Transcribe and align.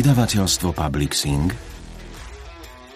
Vydavateľstvo 0.00 0.72
Publixing 0.72 1.52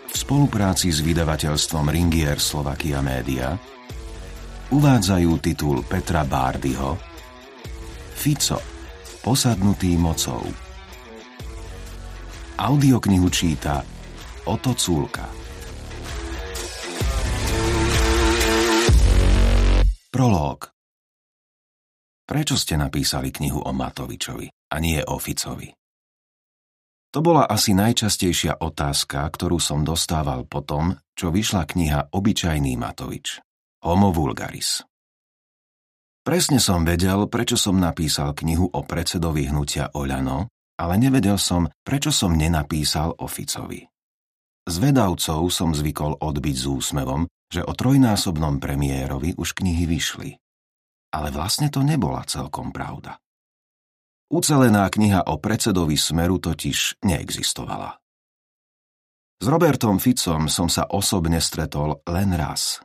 v 0.09 0.15
spolupráci 0.17 0.89
s 0.89 1.05
vydavateľstvom 1.05 1.93
Ringier 1.93 2.41
Slovakia 2.41 3.05
Media 3.05 3.53
uvádzajú 4.73 5.31
titul 5.37 5.85
Petra 5.85 6.25
Bárdyho 6.25 6.97
Fico, 8.17 8.57
posadnutý 9.21 10.01
mocou. 10.01 10.49
Audioknihu 12.57 13.29
číta 13.29 13.85
Oto 14.49 14.73
Culka. 14.73 15.29
Prológ 20.09 20.73
Prečo 22.25 22.57
ste 22.57 22.81
napísali 22.81 23.29
knihu 23.29 23.61
o 23.61 23.77
Matovičovi 23.77 24.73
a 24.73 24.81
nie 24.81 25.05
o 25.05 25.21
Ficovi? 25.21 25.84
To 27.15 27.23
bola 27.23 27.47
asi 27.47 27.79
najčastejšia 27.79 28.59
otázka, 28.59 29.23
ktorú 29.31 29.63
som 29.63 29.87
dostával 29.87 30.43
po 30.51 30.67
tom, 30.67 30.99
čo 31.15 31.31
vyšla 31.31 31.63
kniha 31.63 32.01
Obyčajný 32.11 32.75
Matovič. 32.75 33.39
Homo 33.87 34.11
vulgaris. 34.11 34.83
Presne 36.27 36.59
som 36.59 36.83
vedel, 36.83 37.31
prečo 37.31 37.55
som 37.55 37.79
napísal 37.79 38.35
knihu 38.35 38.67
o 38.67 38.81
predsedovi 38.83 39.47
hnutia 39.47 39.95
Oľano, 39.95 40.51
ale 40.75 40.95
nevedel 40.99 41.39
som, 41.39 41.71
prečo 41.87 42.11
som 42.11 42.35
nenapísal 42.35 43.15
o 43.15 43.31
Ficovi. 43.31 43.87
Z 44.67 44.75
vedavcov 44.83 45.47
som 45.55 45.71
zvykol 45.71 46.19
odbiť 46.19 46.57
s 46.59 46.67
úsmevom, 46.67 47.31
že 47.47 47.63
o 47.63 47.71
trojnásobnom 47.79 48.59
premiérovi 48.59 49.39
už 49.39 49.55
knihy 49.55 49.87
vyšli. 49.87 50.35
Ale 51.15 51.31
vlastne 51.31 51.71
to 51.71 51.87
nebola 51.87 52.27
celkom 52.27 52.75
pravda. 52.75 53.23
Ucelená 54.33 54.89
kniha 54.89 55.29
o 55.29 55.37
predsedovi 55.37 56.01
Smeru 56.01 56.41
totiž 56.41 57.05
neexistovala. 57.05 58.01
S 59.43 59.47
Robertom 59.47 60.01
Ficom 60.01 60.49
som 60.49 60.73
sa 60.73 60.89
osobne 60.89 61.43
stretol 61.43 62.01
len 62.09 62.33
raz. 62.33 62.81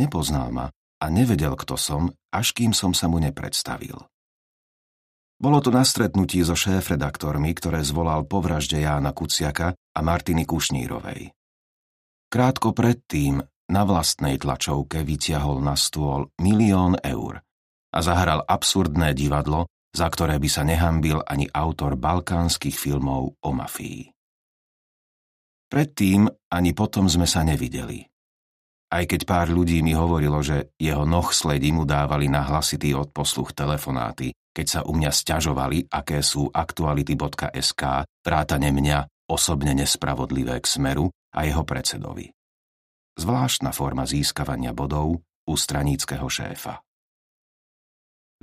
Nepoznal 0.00 0.48
ma 0.48 0.66
a 0.72 1.06
nevedel, 1.12 1.52
kto 1.60 1.76
som, 1.76 2.08
až 2.32 2.56
kým 2.56 2.72
som 2.72 2.96
sa 2.96 3.10
mu 3.10 3.20
nepredstavil. 3.20 4.00
Bolo 5.36 5.58
to 5.60 5.68
na 5.68 5.84
stretnutí 5.84 6.40
so 6.40 6.56
šéf-redaktormi, 6.56 7.52
ktoré 7.52 7.84
zvolal 7.84 8.24
po 8.24 8.40
vražde 8.40 8.80
Jána 8.80 9.12
Kuciaka 9.12 9.76
a 9.76 10.00
Martiny 10.00 10.48
Kušnírovej. 10.48 11.36
Krátko 12.32 12.72
predtým 12.72 13.44
na 13.68 13.82
vlastnej 13.84 14.40
tlačovke 14.40 15.04
vytiahol 15.04 15.60
na 15.60 15.76
stôl 15.76 16.32
milión 16.40 16.96
eur 17.04 17.44
a 17.94 17.98
zahral 18.00 18.42
absurdné 18.46 19.12
divadlo, 19.12 19.68
za 19.94 20.10
ktoré 20.10 20.42
by 20.42 20.48
sa 20.50 20.66
nehambil 20.66 21.22
ani 21.22 21.46
autor 21.54 21.94
balkánskych 21.94 22.74
filmov 22.74 23.38
o 23.38 23.50
mafii. 23.54 24.10
Predtým 25.70 26.26
ani 26.50 26.70
potom 26.74 27.06
sme 27.06 27.24
sa 27.30 27.46
nevideli. 27.46 28.02
Aj 28.94 29.02
keď 29.06 29.26
pár 29.26 29.50
ľudí 29.50 29.82
mi 29.82 29.90
hovorilo, 29.90 30.38
že 30.38 30.74
jeho 30.78 31.02
noh 31.02 31.26
sledi 31.34 31.74
mu 31.74 31.82
dávali 31.82 32.30
na 32.30 32.46
hlasitý 32.46 32.94
odposluch 32.94 33.50
telefonáty, 33.50 34.30
keď 34.54 34.66
sa 34.70 34.80
u 34.86 34.94
mňa 34.94 35.10
sťažovali, 35.10 35.90
aké 35.90 36.22
sú 36.22 36.46
aktuality.sk, 36.46 37.82
vrátane 38.22 38.70
mňa 38.70 39.26
osobne 39.26 39.74
nespravodlivé 39.74 40.62
k 40.62 40.66
smeru 40.68 41.10
a 41.34 41.42
jeho 41.42 41.66
predsedovi. 41.66 42.30
Zvláštna 43.18 43.74
forma 43.74 44.06
získavania 44.06 44.70
bodov 44.70 45.18
u 45.22 45.54
straníckého 45.58 46.30
šéfa. 46.30 46.78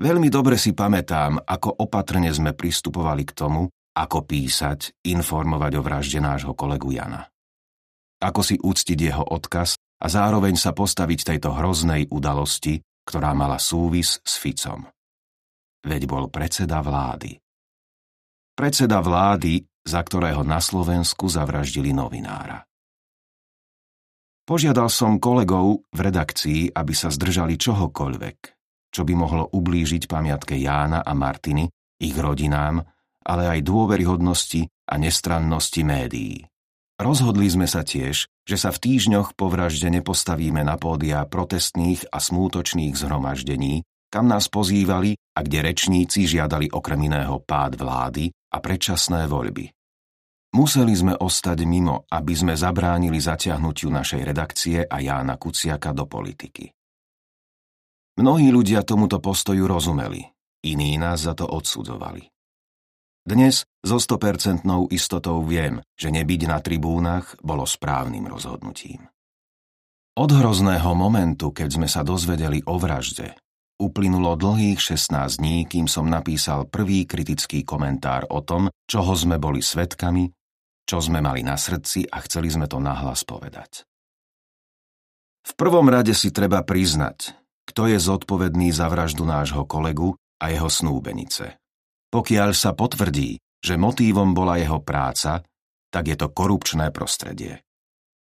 Veľmi 0.01 0.33
dobre 0.33 0.57
si 0.57 0.73
pamätám, 0.73 1.37
ako 1.45 1.85
opatrne 1.85 2.33
sme 2.33 2.57
pristupovali 2.57 3.21
k 3.21 3.37
tomu, 3.37 3.69
ako 3.93 4.25
písať, 4.25 5.05
informovať 5.05 5.77
o 5.77 5.81
vražde 5.85 6.17
nášho 6.17 6.57
kolegu 6.57 6.89
Jana. 6.89 7.29
Ako 8.17 8.41
si 8.41 8.57
úctiť 8.57 8.97
jeho 8.97 9.21
odkaz 9.21 9.77
a 9.77 10.07
zároveň 10.09 10.57
sa 10.57 10.73
postaviť 10.73 11.29
tejto 11.29 11.53
hroznej 11.53 12.09
udalosti, 12.09 12.81
ktorá 13.05 13.37
mala 13.37 13.61
súvis 13.61 14.17
s 14.25 14.41
Ficom. 14.41 14.89
Veď 15.85 16.09
bol 16.09 16.33
predseda 16.33 16.81
vlády. 16.81 17.37
Predseda 18.57 19.05
vlády, 19.05 19.61
za 19.85 20.01
ktorého 20.01 20.41
na 20.41 20.57
Slovensku 20.57 21.29
zavraždili 21.29 21.93
novinára. 21.93 22.65
Požiadal 24.49 24.89
som 24.89 25.21
kolegov 25.21 25.85
v 25.93 25.99
redakcii, 26.09 26.73
aby 26.73 26.93
sa 26.97 27.13
zdržali 27.13 27.61
čohokoľvek, 27.61 28.60
čo 28.91 29.07
by 29.07 29.13
mohlo 29.15 29.47
ublížiť 29.49 30.05
pamiatke 30.05 30.59
Jána 30.59 31.01
a 31.01 31.15
Martiny, 31.15 31.71
ich 31.97 32.13
rodinám, 32.13 32.83
ale 33.23 33.43
aj 33.57 33.59
dôveryhodnosti 33.63 34.67
a 34.91 34.99
nestrannosti 34.99 35.81
médií. 35.81 36.43
Rozhodli 37.01 37.49
sme 37.49 37.65
sa 37.65 37.81
tiež, 37.81 38.29
že 38.45 38.57
sa 38.59 38.69
v 38.69 38.77
týždňoch 38.77 39.33
po 39.33 39.49
vražde 39.49 39.89
nepostavíme 39.89 40.61
na 40.61 40.77
pódia 40.77 41.25
protestných 41.25 42.13
a 42.13 42.21
smútočných 42.21 42.93
zhromaždení, 42.93 43.81
kam 44.11 44.29
nás 44.29 44.51
pozývali 44.51 45.17
a 45.33 45.39
kde 45.41 45.71
rečníci 45.71 46.27
žiadali 46.29 46.69
okrem 46.69 47.09
iného 47.09 47.41
pád 47.41 47.79
vlády 47.79 48.29
a 48.53 48.57
predčasné 48.59 49.25
voľby. 49.25 49.71
Museli 50.51 50.91
sme 50.91 51.15
ostať 51.15 51.63
mimo, 51.63 52.03
aby 52.11 52.33
sme 52.35 52.59
zabránili 52.59 53.23
zaťahnutiu 53.23 53.87
našej 53.87 54.21
redakcie 54.21 54.83
a 54.83 54.99
Jána 54.99 55.39
Kuciaka 55.39 55.95
do 55.95 56.03
politiky. 56.11 56.67
Mnohí 58.19 58.51
ľudia 58.51 58.83
tomuto 58.83 59.23
postoju 59.23 59.63
rozumeli, 59.69 60.19
iní 60.67 60.99
nás 60.99 61.23
za 61.23 61.31
to 61.31 61.47
odsudzovali. 61.47 62.27
Dnes 63.21 63.63
so 63.85 64.01
100% 64.01 64.65
istotou 64.91 65.39
viem, 65.45 65.79
že 65.93 66.09
nebyť 66.09 66.41
na 66.49 66.57
tribúnach 66.57 67.37
bolo 67.39 67.69
správnym 67.69 68.25
rozhodnutím. 68.25 69.07
Od 70.17 70.27
hrozného 70.27 70.91
momentu, 70.91 71.55
keď 71.55 71.69
sme 71.71 71.87
sa 71.87 72.03
dozvedeli 72.03 72.59
o 72.67 72.75
vražde, 72.75 73.37
uplynulo 73.79 74.35
dlhých 74.35 74.77
16 74.77 75.39
dní, 75.39 75.65
kým 75.65 75.87
som 75.87 76.09
napísal 76.09 76.67
prvý 76.67 77.07
kritický 77.07 77.63
komentár 77.63 78.27
o 78.27 78.43
tom, 78.43 78.67
čoho 78.85 79.15
sme 79.15 79.39
boli 79.39 79.63
svetkami, 79.63 80.27
čo 80.83 80.99
sme 80.99 81.23
mali 81.23 81.47
na 81.47 81.55
srdci 81.55 82.05
a 82.11 82.19
chceli 82.25 82.51
sme 82.51 82.67
to 82.67 82.83
nahlas 82.83 83.23
povedať. 83.23 83.87
V 85.41 85.51
prvom 85.57 85.89
rade 85.89 86.13
si 86.13 86.29
treba 86.29 86.61
priznať, 86.61 87.40
kto 87.67 87.91
je 87.91 87.97
zodpovedný 87.97 88.73
za 88.73 88.89
vraždu 88.91 89.23
nášho 89.23 89.63
kolegu 89.65 90.17
a 90.41 90.49
jeho 90.49 90.67
snúbenice. 90.67 91.57
Pokiaľ 92.11 92.49
sa 92.51 92.75
potvrdí, 92.75 93.39
že 93.61 93.79
motívom 93.79 94.33
bola 94.33 94.57
jeho 94.57 94.81
práca, 94.81 95.45
tak 95.93 96.03
je 96.09 96.17
to 96.17 96.33
korupčné 96.33 96.89
prostredie. 96.89 97.61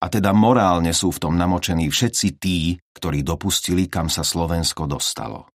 A 0.00 0.08
teda 0.08 0.32
morálne 0.32 0.96
sú 0.96 1.12
v 1.12 1.20
tom 1.28 1.36
namočení 1.36 1.92
všetci 1.92 2.26
tí, 2.40 2.80
ktorí 2.96 3.20
dopustili, 3.20 3.84
kam 3.86 4.08
sa 4.08 4.24
Slovensko 4.24 4.88
dostalo. 4.88 5.48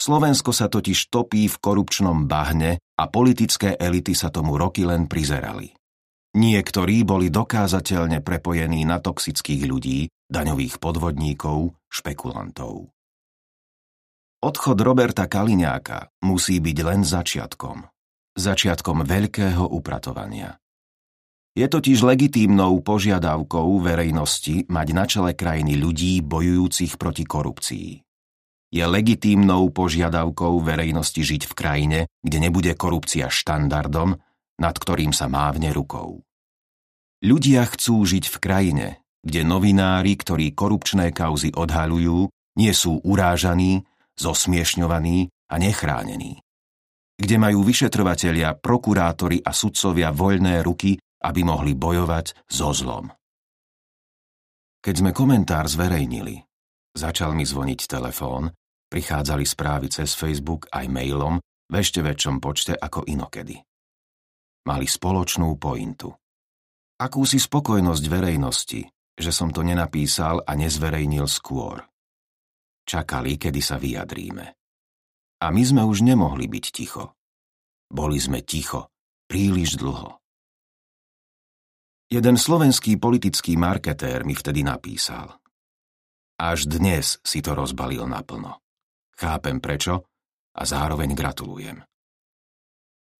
Slovensko 0.00 0.50
sa 0.50 0.66
totiž 0.66 1.12
topí 1.12 1.46
v 1.46 1.56
korupčnom 1.60 2.24
bahne 2.26 2.80
a 2.98 3.04
politické 3.06 3.76
elity 3.76 4.16
sa 4.16 4.32
tomu 4.32 4.56
roky 4.56 4.82
len 4.82 5.06
prizerali. 5.06 5.70
Niektorí 6.30 7.02
boli 7.02 7.28
dokázateľne 7.28 8.22
prepojení 8.22 8.86
na 8.86 9.02
toxických 9.02 9.62
ľudí, 9.66 10.06
daňových 10.30 10.78
podvodníkov, 10.78 11.74
špekulantov. 11.90 12.94
Odchod 14.40 14.78
Roberta 14.80 15.28
Kaliňáka 15.28 16.16
musí 16.24 16.64
byť 16.64 16.78
len 16.80 17.04
začiatkom. 17.04 17.84
Začiatkom 18.38 19.04
veľkého 19.04 19.68
upratovania. 19.68 20.56
Je 21.52 21.66
totiž 21.66 22.06
legitímnou 22.06 22.78
požiadavkou 22.80 23.82
verejnosti 23.82 24.70
mať 24.70 24.88
na 24.94 25.04
čele 25.04 25.34
krajiny 25.34 25.76
ľudí 25.76 26.22
bojujúcich 26.22 26.94
proti 26.96 27.26
korupcii. 27.26 27.88
Je 28.70 28.84
legitímnou 28.86 29.74
požiadavkou 29.74 30.62
verejnosti 30.62 31.18
žiť 31.18 31.42
v 31.50 31.52
krajine, 31.58 32.00
kde 32.22 32.38
nebude 32.38 32.72
korupcia 32.78 33.26
štandardom, 33.26 34.14
nad 34.62 34.74
ktorým 34.78 35.10
sa 35.10 35.26
mávne 35.26 35.74
rukou. 35.74 36.22
Ľudia 37.20 37.66
chcú 37.66 38.06
žiť 38.06 38.30
v 38.30 38.36
krajine, 38.38 38.86
kde 39.20 39.40
novinári, 39.44 40.16
ktorí 40.16 40.56
korupčné 40.56 41.12
kauzy 41.12 41.52
odhalujú, 41.52 42.28
nie 42.56 42.72
sú 42.72 43.00
urážaní, 43.04 43.84
zosmiešňovaní 44.16 45.28
a 45.48 45.54
nechránení. 45.60 46.40
Kde 47.20 47.36
majú 47.36 47.64
vyšetrovatelia, 47.64 48.56
prokurátori 48.56 49.44
a 49.44 49.52
sudcovia 49.52 50.08
voľné 50.10 50.64
ruky, 50.64 50.96
aby 51.20 51.40
mohli 51.44 51.76
bojovať 51.76 52.48
so 52.48 52.72
zlom. 52.72 53.12
Keď 54.80 54.94
sme 55.04 55.12
komentár 55.12 55.68
zverejnili, 55.68 56.40
začal 56.96 57.36
mi 57.36 57.44
zvoniť 57.44 57.80
telefón, 57.84 58.48
prichádzali 58.88 59.44
správy 59.44 59.92
cez 59.92 60.16
Facebook 60.16 60.72
aj 60.72 60.88
mailom 60.88 61.36
v 61.68 61.74
ešte 61.76 62.00
väčšom 62.00 62.40
počte 62.40 62.72
ako 62.72 63.04
inokedy 63.04 63.60
mali 64.64 64.86
spoločnú 64.86 65.56
pointu. 65.56 66.12
Akúsi 67.00 67.40
spokojnosť 67.40 68.04
verejnosti, 68.12 68.80
že 69.16 69.30
som 69.30 69.50
to 69.50 69.64
nenapísal 69.64 70.42
a 70.44 70.52
nezverejnil 70.54 71.26
skôr. 71.26 71.82
Čakali, 72.84 73.38
kedy 73.38 73.60
sa 73.62 73.78
vyjadríme. 73.78 74.46
A 75.40 75.46
my 75.48 75.62
sme 75.62 75.82
už 75.86 76.04
nemohli 76.04 76.50
byť 76.50 76.64
ticho. 76.74 77.16
Boli 77.90 78.20
sme 78.20 78.44
ticho, 78.44 78.92
príliš 79.30 79.80
dlho. 79.80 80.20
Jeden 82.10 82.34
slovenský 82.34 82.98
politický 82.98 83.54
marketér 83.54 84.26
mi 84.26 84.34
vtedy 84.34 84.66
napísal. 84.66 85.38
Až 86.40 86.66
dnes 86.66 87.22
si 87.22 87.38
to 87.38 87.54
rozbalil 87.54 88.02
naplno. 88.10 88.58
Chápem 89.14 89.62
prečo 89.62 90.10
a 90.56 90.62
zároveň 90.66 91.14
gratulujem. 91.14 91.78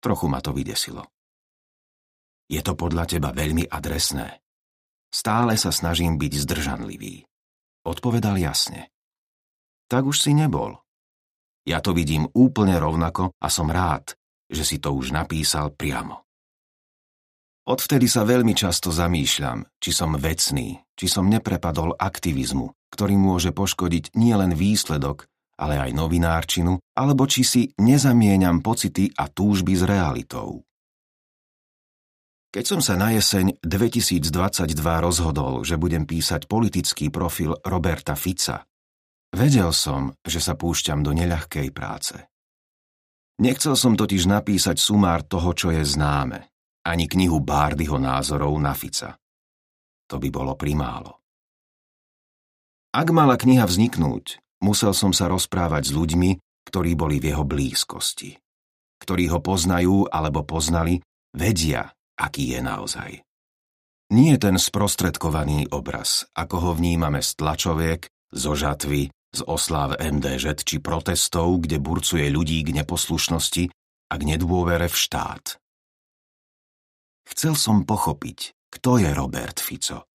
Trochu 0.01 0.27
ma 0.27 0.41
to 0.43 0.51
vydesilo. 0.51 1.05
Je 2.51 2.59
to 2.65 2.75
podľa 2.75 3.05
teba 3.07 3.31
veľmi 3.31 3.71
adresné. 3.71 4.43
Stále 5.11 5.59
sa 5.59 5.75
snažím 5.75 6.17
byť 6.17 6.33
zdržanlivý. 6.47 7.27
Odpovedal 7.83 8.39
jasne. 8.39 8.95
Tak 9.91 10.07
už 10.07 10.23
si 10.23 10.33
nebol. 10.33 10.79
Ja 11.67 11.83
to 11.83 11.91
vidím 11.91 12.31
úplne 12.33 12.79
rovnako 12.79 13.35
a 13.43 13.49
som 13.51 13.69
rád, 13.69 14.15
že 14.47 14.62
si 14.62 14.79
to 14.79 14.95
už 14.95 15.11
napísal 15.11 15.75
priamo. 15.75 16.23
Odvtedy 17.71 18.09
sa 18.11 18.27
veľmi 18.27 18.57
často 18.57 18.91
zamýšľam, 18.91 19.67
či 19.79 19.91
som 19.93 20.17
vecný, 20.17 20.81
či 20.97 21.07
som 21.07 21.29
neprepadol 21.31 21.95
aktivizmu, 21.95 22.91
ktorý 22.91 23.15
môže 23.15 23.55
poškodiť 23.55 24.17
nielen 24.17 24.57
výsledok, 24.57 25.29
ale 25.61 25.77
aj 25.77 25.91
novinárčinu, 25.93 26.81
alebo 26.97 27.29
či 27.29 27.45
si 27.45 27.62
nezamieňam 27.77 28.65
pocity 28.65 29.12
a 29.12 29.29
túžby 29.29 29.77
s 29.77 29.85
realitou. 29.85 30.65
Keď 32.50 32.64
som 32.67 32.82
sa 32.82 32.99
na 32.99 33.14
jeseň 33.14 33.62
2022 33.62 34.75
rozhodol, 34.99 35.62
že 35.62 35.79
budem 35.79 36.02
písať 36.02 36.50
politický 36.50 37.06
profil 37.06 37.55
Roberta 37.62 38.19
Fica, 38.19 38.67
vedel 39.31 39.70
som, 39.70 40.11
že 40.26 40.43
sa 40.43 40.58
púšťam 40.58 41.06
do 41.06 41.14
neľahkej 41.14 41.70
práce. 41.70 42.19
Nechcel 43.38 43.79
som 43.79 43.94
totiž 43.94 44.26
napísať 44.26 44.82
sumár 44.82 45.23
toho, 45.23 45.55
čo 45.55 45.70
je 45.70 45.87
známe, 45.87 46.50
ani 46.91 47.06
knihu 47.06 47.38
Bárdyho 47.38 48.02
názorov 48.02 48.58
na 48.58 48.75
Fica. 48.75 49.14
To 50.11 50.19
by 50.19 50.29
bolo 50.35 50.58
primálo. 50.58 51.23
Ak 52.91 53.14
mala 53.14 53.38
kniha 53.38 53.62
vzniknúť, 53.62 54.43
musel 54.58 54.91
som 54.91 55.14
sa 55.14 55.31
rozprávať 55.31 55.87
s 55.87 55.93
ľuďmi, 55.94 56.31
ktorí 56.67 56.99
boli 56.99 57.23
v 57.23 57.31
jeho 57.31 57.47
blízkosti. 57.47 58.35
Ktorí 58.99 59.31
ho 59.31 59.38
poznajú 59.38 60.11
alebo 60.11 60.43
poznali, 60.43 60.99
vedia, 61.31 61.94
aký 62.21 62.53
je 62.53 62.61
naozaj. 62.61 63.11
Nie 64.13 64.37
ten 64.37 64.59
sprostredkovaný 64.61 65.73
obraz, 65.73 66.29
ako 66.37 66.57
ho 66.61 66.71
vnímame 66.77 67.25
z 67.25 67.31
tlačoviek, 67.39 68.11
zo 68.35 68.53
žatvy, 68.53 69.09
z 69.31 69.41
osláv 69.47 69.97
MDŽ 69.97 70.67
či 70.67 70.83
protestov, 70.83 71.63
kde 71.63 71.79
burcuje 71.79 72.27
ľudí 72.29 72.67
k 72.67 72.75
neposlušnosti 72.83 73.71
a 74.11 74.15
k 74.19 74.23
nedôvere 74.27 74.91
v 74.91 74.97
štát. 74.99 75.63
Chcel 77.31 77.55
som 77.55 77.87
pochopiť, 77.87 78.69
kto 78.75 78.99
je 78.99 79.11
Robert 79.15 79.63
Fico. 79.63 80.11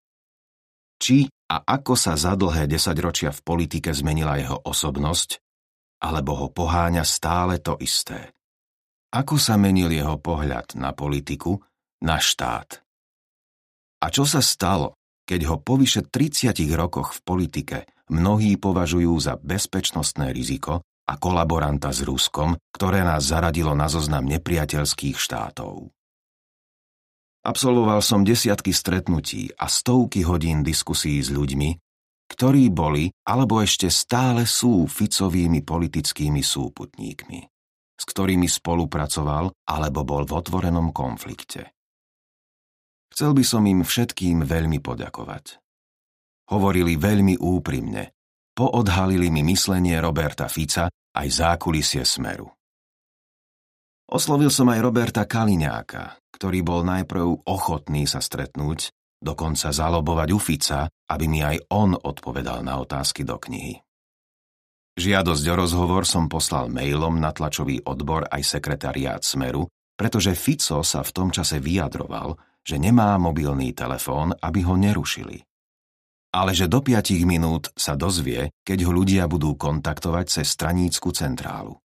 Či 0.97 1.29
a 1.29 1.57
ako 1.61 1.93
sa 1.93 2.17
za 2.17 2.33
dlhé 2.33 2.65
desaťročia 2.65 3.29
v 3.37 3.45
politike 3.45 3.93
zmenila 3.93 4.41
jeho 4.41 4.57
osobnosť, 4.65 5.37
alebo 6.01 6.33
ho 6.41 6.47
poháňa 6.49 7.05
stále 7.05 7.61
to 7.61 7.77
isté. 7.85 8.33
Ako 9.13 9.37
sa 9.37 9.61
menil 9.61 9.93
jeho 9.93 10.17
pohľad 10.17 10.73
na 10.81 10.97
politiku, 10.97 11.61
na 12.03 12.19
štát. 12.19 12.83
A 14.03 14.11
čo 14.11 14.27
sa 14.27 14.43
stalo, 14.43 14.99
keď 15.23 15.41
ho 15.47 15.57
po 15.63 15.79
vyše 15.79 16.03
30 16.03 16.51
rokoch 16.75 17.15
v 17.15 17.21
politike 17.23 17.79
mnohí 18.11 18.59
považujú 18.59 19.15
za 19.23 19.39
bezpečnostné 19.39 20.35
riziko 20.35 20.83
a 21.07 21.15
kolaboranta 21.17 21.95
s 21.95 22.03
Ruskom, 22.03 22.59
ktoré 22.75 23.07
nás 23.07 23.31
zaradilo 23.31 23.73
na 23.79 23.87
zoznam 23.87 24.27
nepriateľských 24.27 25.17
štátov. 25.17 25.95
Absolvoval 27.43 27.99
som 28.07 28.23
desiatky 28.23 28.71
stretnutí 28.71 29.51
a 29.59 29.67
stovky 29.67 30.23
hodín 30.23 30.63
diskusí 30.63 31.19
s 31.19 31.31
ľuďmi, 31.31 31.75
ktorí 32.31 32.71
boli 32.71 33.11
alebo 33.27 33.59
ešte 33.59 33.91
stále 33.91 34.47
sú 34.47 34.87
Ficovými 34.87 35.67
politickými 35.67 36.39
súputníkmi, 36.39 37.41
s 37.99 38.05
ktorými 38.07 38.47
spolupracoval 38.47 39.51
alebo 39.67 40.01
bol 40.07 40.23
v 40.23 40.33
otvorenom 40.39 40.95
konflikte. 40.95 41.75
Chcel 43.13 43.37
by 43.37 43.45
som 43.45 43.69
im 43.69 43.85
všetkým 43.85 44.49
veľmi 44.49 44.81
poďakovať. 44.81 45.61
Hovorili 46.49 46.97
veľmi 46.97 47.37
úprimne, 47.37 48.17
poodhalili 48.57 49.29
mi 49.29 49.45
myslenie 49.45 50.01
Roberta 50.01 50.49
Fica 50.49 50.89
aj 50.89 51.29
zákulisie 51.29 52.09
Smeru. 52.09 52.49
Oslovil 54.13 54.49
som 54.49 54.69
aj 54.73 54.81
Roberta 54.81 55.25
Kaliňáka, 55.29 56.21
ktorý 56.37 56.65
bol 56.65 56.85
najprv 56.85 57.49
ochotný 57.49 58.05
sa 58.09 58.21
stretnúť, 58.21 58.93
dokonca 59.21 59.73
zalobovať 59.73 60.29
u 60.33 60.41
Fica, 60.41 60.89
aby 60.89 61.25
mi 61.29 61.41
aj 61.45 61.69
on 61.73 61.93
odpovedal 61.97 62.65
na 62.65 62.81
otázky 62.81 63.25
do 63.29 63.37
knihy. 63.37 63.81
Žiadosť 64.93 65.45
o 65.49 65.55
rozhovor 65.57 66.05
som 66.05 66.29
poslal 66.29 66.69
mailom 66.69 67.17
na 67.17 67.33
tlačový 67.33 67.81
odbor 67.89 68.29
aj 68.29 68.45
sekretariát 68.45 69.25
Smeru, 69.25 69.65
pretože 69.97 70.37
Fico 70.37 70.85
sa 70.85 71.01
v 71.01 71.13
tom 71.17 71.29
čase 71.33 71.57
vyjadroval, 71.57 72.37
že 72.63 72.79
nemá 72.79 73.19
mobilný 73.19 73.75
telefón, 73.75 74.35
aby 74.39 74.63
ho 74.67 74.79
nerušili. 74.79 75.43
Ale 76.33 76.57
že 76.57 76.71
do 76.71 76.81
5 76.81 77.13
minút 77.29 77.69
sa 77.77 77.93
dozvie, 77.93 78.51
keď 78.65 78.89
ho 78.89 78.93
ľudia 78.95 79.29
budú 79.29 79.53
kontaktovať 79.59 80.41
cez 80.41 80.49
stranícku 80.49 81.13
centrálu. 81.13 81.77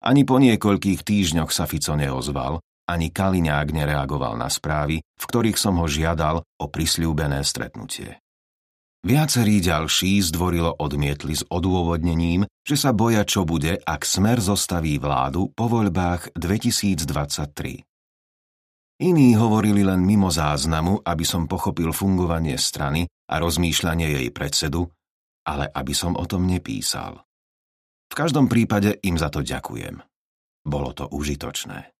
Ani 0.00 0.24
po 0.24 0.40
niekoľkých 0.40 1.04
týždňoch 1.04 1.52
sa 1.52 1.68
Fico 1.68 1.92
neozval, 1.92 2.56
ani 2.88 3.12
Kaliňák 3.12 3.68
nereagoval 3.76 4.40
na 4.40 4.48
správy, 4.48 5.04
v 5.04 5.24
ktorých 5.28 5.60
som 5.60 5.76
ho 5.76 5.86
žiadal 5.86 6.40
o 6.40 6.64
prisľúbené 6.66 7.44
stretnutie. 7.44 8.18
Viacerí 9.00 9.64
ďalší 9.64 10.20
zdvorilo 10.28 10.76
odmietli 10.76 11.32
s 11.32 11.44
odôvodnením, 11.48 12.44
že 12.64 12.76
sa 12.76 12.92
boja, 12.92 13.24
čo 13.24 13.48
bude, 13.48 13.80
ak 13.80 14.04
Smer 14.04 14.44
zostaví 14.44 15.00
vládu 15.00 15.48
po 15.56 15.72
voľbách 15.72 16.36
2023. 16.36 17.89
Iní 19.00 19.32
hovorili 19.32 19.80
len 19.80 20.04
mimo 20.04 20.28
záznamu, 20.28 21.00
aby 21.00 21.24
som 21.24 21.48
pochopil 21.48 21.88
fungovanie 21.88 22.60
strany 22.60 23.08
a 23.32 23.40
rozmýšľanie 23.40 24.20
jej 24.20 24.28
predsedu, 24.28 24.92
ale 25.48 25.72
aby 25.72 25.96
som 25.96 26.12
o 26.20 26.24
tom 26.28 26.44
nepísal. 26.44 27.24
V 28.12 28.14
každom 28.14 28.52
prípade 28.52 29.00
im 29.00 29.16
za 29.16 29.32
to 29.32 29.40
ďakujem. 29.40 30.04
Bolo 30.68 30.92
to 30.92 31.08
užitočné. 31.08 31.96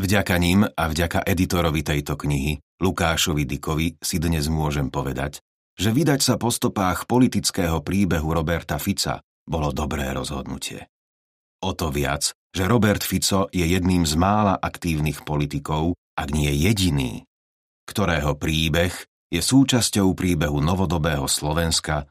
Vďaka 0.00 0.34
ním 0.40 0.64
a 0.64 0.84
vďaka 0.88 1.22
editorovi 1.28 1.84
tejto 1.84 2.16
knihy, 2.16 2.58
Lukášovi 2.80 3.44
Dikovi, 3.44 4.00
si 4.00 4.16
dnes 4.16 4.48
môžem 4.48 4.88
povedať, 4.88 5.44
že 5.76 5.92
vydať 5.92 6.24
sa 6.24 6.34
po 6.40 6.48
stopách 6.48 7.04
politického 7.04 7.84
príbehu 7.84 8.32
Roberta 8.32 8.80
Fica 8.80 9.20
bolo 9.44 9.70
dobré 9.76 10.08
rozhodnutie. 10.10 10.88
O 11.62 11.76
to 11.76 11.92
viac, 11.92 12.32
že 12.54 12.70
Robert 12.70 13.02
Fico 13.02 13.50
je 13.50 13.66
jedným 13.66 14.06
z 14.06 14.14
mála 14.14 14.54
aktívnych 14.54 15.26
politikov, 15.26 15.98
ak 16.14 16.30
nie 16.30 16.54
jediný, 16.54 17.26
ktorého 17.90 18.38
príbeh 18.38 18.94
je 19.34 19.42
súčasťou 19.42 20.14
príbehu 20.14 20.62
novodobého 20.62 21.26
Slovenska 21.26 22.06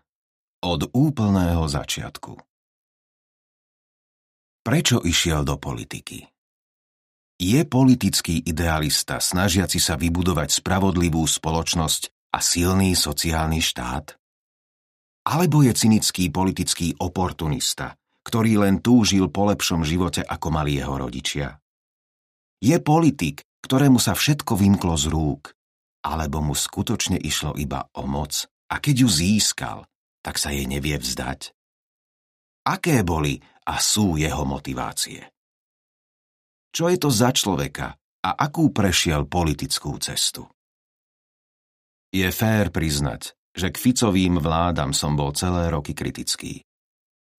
od 0.60 0.92
úplného 0.92 1.64
začiatku. 1.64 2.36
Prečo 4.64 5.00
išiel 5.04 5.48
do 5.48 5.56
politiky? 5.56 6.28
Je 7.40 7.64
politický 7.68 8.44
idealista 8.44 9.20
snažiaci 9.20 9.80
sa 9.80 9.96
vybudovať 10.00 10.64
spravodlivú 10.64 11.24
spoločnosť 11.24 12.32
a 12.32 12.40
silný 12.40 12.96
sociálny 12.96 13.60
štát? 13.60 14.16
Alebo 15.24 15.64
je 15.64 15.72
cynický 15.76 16.32
politický 16.32 16.96
oportunista, 17.00 17.96
ktorý 18.24 18.64
len 18.64 18.80
túžil 18.80 19.28
po 19.28 19.48
lepšom 19.52 19.84
živote, 19.84 20.24
ako 20.24 20.48
mali 20.50 20.80
jeho 20.80 20.96
rodičia. 20.96 21.60
Je 22.64 22.80
politik, 22.80 23.44
ktorému 23.64 24.00
sa 24.00 24.16
všetko 24.16 24.56
vymklo 24.56 24.96
z 24.96 25.12
rúk, 25.12 25.52
alebo 26.04 26.44
mu 26.44 26.56
skutočne 26.56 27.20
išlo 27.20 27.56
iba 27.56 27.84
o 27.96 28.04
moc 28.08 28.48
a 28.72 28.80
keď 28.80 28.96
ju 29.04 29.10
získal, 29.12 29.88
tak 30.24 30.40
sa 30.40 30.52
jej 30.52 30.68
nevie 30.68 30.96
vzdať. 30.96 31.52
Aké 32.64 33.04
boli 33.04 33.40
a 33.68 33.80
sú 33.80 34.16
jeho 34.16 34.48
motivácie? 34.48 35.28
Čo 36.72 36.88
je 36.88 36.98
to 36.98 37.12
za 37.12 37.36
človeka 37.36 37.96
a 38.24 38.30
akú 38.40 38.72
prešiel 38.72 39.28
politickú 39.28 40.00
cestu? 40.00 40.48
Je 42.16 42.26
fér 42.32 42.72
priznať, 42.72 43.36
že 43.52 43.70
k 43.70 43.78
Ficovým 43.78 44.40
vládam 44.40 44.96
som 44.96 45.14
bol 45.14 45.36
celé 45.36 45.70
roky 45.70 45.92
kritický. 45.92 46.64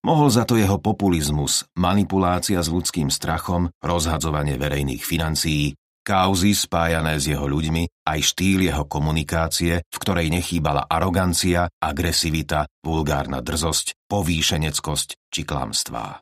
Mohol 0.05 0.29
za 0.29 0.45
to 0.45 0.61
jeho 0.61 0.77
populizmus, 0.77 1.65
manipulácia 1.81 2.61
s 2.61 2.69
ľudským 2.69 3.09
strachom, 3.09 3.73
rozhadzovanie 3.81 4.61
verejných 4.61 5.01
financií, 5.01 5.73
kauzy 6.05 6.53
spájané 6.53 7.17
s 7.17 7.33
jeho 7.33 7.49
ľuďmi, 7.49 8.05
aj 8.05 8.21
štýl 8.21 8.69
jeho 8.69 8.85
komunikácie, 8.85 9.81
v 9.81 9.97
ktorej 9.97 10.29
nechýbala 10.29 10.85
arogancia, 10.85 11.73
agresivita, 11.81 12.69
vulgárna 12.85 13.41
drzosť, 13.41 14.05
povýšeneckosť 14.05 15.09
či 15.33 15.41
klamstvá. 15.49 16.21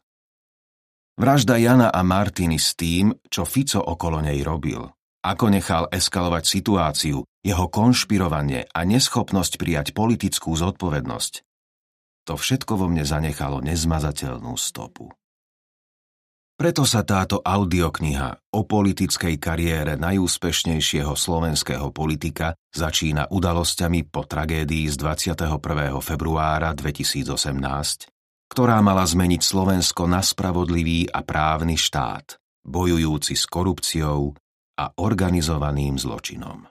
Vražda 1.18 1.58
Jana 1.58 1.90
a 1.90 2.06
Martiny 2.06 2.62
s 2.62 2.78
tým, 2.78 3.10
čo 3.26 3.42
Fico 3.42 3.82
okolo 3.82 4.22
nej 4.22 4.38
robil, 4.46 4.86
ako 5.26 5.44
nechal 5.50 5.90
eskalovať 5.90 6.44
situáciu, 6.46 7.18
jeho 7.42 7.66
konšpirovanie 7.66 8.70
a 8.70 8.80
neschopnosť 8.86 9.58
prijať 9.58 9.86
politickú 9.90 10.54
zodpovednosť, 10.54 11.42
to 12.22 12.38
všetko 12.38 12.78
vo 12.78 12.86
mne 12.86 13.02
zanechalo 13.02 13.58
nezmazateľnú 13.62 14.54
stopu. 14.54 15.10
Preto 16.52 16.86
sa 16.86 17.02
táto 17.02 17.42
audiokniha 17.42 18.54
o 18.54 18.62
politickej 18.62 19.34
kariére 19.42 19.98
najúspešnejšieho 19.98 21.10
slovenského 21.10 21.90
politika 21.90 22.54
začína 22.70 23.26
udalosťami 23.34 24.06
po 24.06 24.22
tragédii 24.22 24.86
z 24.86 24.94
21. 24.94 25.58
februára 25.98 26.70
2018, 26.70 27.34
ktorá 28.46 28.78
mala 28.78 29.02
zmeniť 29.02 29.42
Slovensko 29.42 30.06
na 30.06 30.22
spravodlivý 30.22 31.10
a 31.10 31.26
právny 31.26 31.74
štát, 31.74 32.38
bojujúci 32.62 33.34
s 33.34 33.42
korupciou 33.50 34.30
a 34.78 34.84
organizovaným 35.02 35.98
zločinom. 35.98 36.68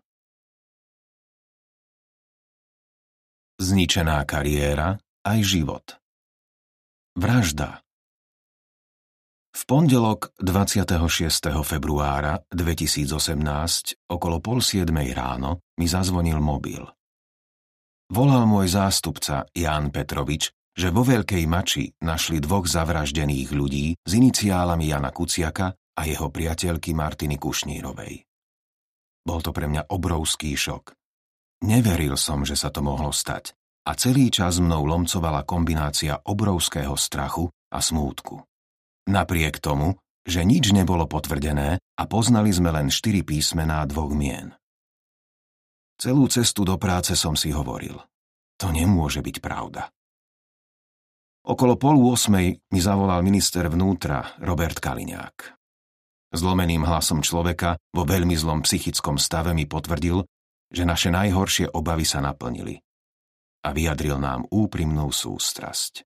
Zničená 3.60 4.24
kariéra 4.24 4.96
aj 5.22 5.40
život. 5.46 5.86
Vražda 7.14 7.82
v 9.52 9.62
pondelok 9.68 10.32
26. 10.40 11.52
februára 11.68 12.40
2018 12.56 14.08
okolo 14.08 14.40
pol 14.40 14.64
siedmej 14.64 15.12
ráno 15.12 15.60
mi 15.76 15.92
zazvonil 15.92 16.40
mobil. 16.40 16.80
Volal 18.16 18.48
môj 18.48 18.72
zástupca 18.72 19.44
Ján 19.52 19.92
Petrovič, 19.92 20.56
že 20.72 20.88
vo 20.88 21.04
Veľkej 21.04 21.44
Mači 21.52 21.92
našli 22.00 22.40
dvoch 22.40 22.64
zavraždených 22.64 23.52
ľudí 23.52 24.00
s 24.00 24.12
iniciálami 24.16 24.88
Jana 24.88 25.12
Kuciaka 25.12 25.76
a 25.76 26.02
jeho 26.08 26.32
priateľky 26.32 26.96
Martiny 26.96 27.36
Kušnírovej. 27.36 28.24
Bol 29.28 29.40
to 29.44 29.52
pre 29.52 29.68
mňa 29.68 29.92
obrovský 29.92 30.56
šok. 30.56 30.96
Neveril 31.68 32.16
som, 32.16 32.48
že 32.48 32.56
sa 32.56 32.72
to 32.72 32.80
mohlo 32.80 33.12
stať 33.12 33.52
a 33.82 33.92
celý 33.98 34.30
čas 34.30 34.62
mnou 34.62 34.86
lomcovala 34.86 35.42
kombinácia 35.42 36.22
obrovského 36.22 36.94
strachu 36.94 37.50
a 37.74 37.82
smútku. 37.82 38.46
Napriek 39.10 39.58
tomu, 39.58 39.98
že 40.22 40.46
nič 40.46 40.70
nebolo 40.70 41.10
potvrdené 41.10 41.82
a 41.82 42.04
poznali 42.06 42.54
sme 42.54 42.70
len 42.70 42.94
štyri 42.94 43.26
písmená 43.26 43.82
dvoch 43.90 44.14
mien. 44.14 44.54
Celú 45.98 46.30
cestu 46.30 46.62
do 46.62 46.78
práce 46.78 47.18
som 47.18 47.34
si 47.34 47.50
hovoril. 47.50 47.98
To 48.62 48.70
nemôže 48.70 49.26
byť 49.26 49.38
pravda. 49.42 49.90
Okolo 51.42 51.74
pol 51.74 51.98
osmej 52.06 52.62
mi 52.70 52.80
zavolal 52.82 53.26
minister 53.26 53.66
vnútra 53.66 54.38
Robert 54.46 54.78
Kaliňák. 54.78 55.58
Zlomeným 56.38 56.86
hlasom 56.86 57.26
človeka 57.26 57.82
vo 57.90 58.06
veľmi 58.06 58.38
zlom 58.38 58.62
psychickom 58.62 59.18
stave 59.18 59.58
mi 59.58 59.66
potvrdil, 59.66 60.22
že 60.70 60.86
naše 60.86 61.10
najhoršie 61.10 61.74
obavy 61.74 62.06
sa 62.06 62.22
naplnili 62.22 62.78
a 63.62 63.70
vyjadril 63.74 64.18
nám 64.18 64.50
úprimnú 64.50 65.14
sústrasť. 65.14 66.06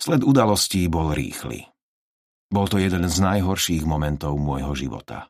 Sled 0.00 0.24
udalostí 0.24 0.88
bol 0.88 1.12
rýchly. 1.12 1.68
Bol 2.48 2.66
to 2.66 2.80
jeden 2.80 3.04
z 3.04 3.16
najhorších 3.20 3.84
momentov 3.84 4.34
môjho 4.40 4.72
života. 4.72 5.28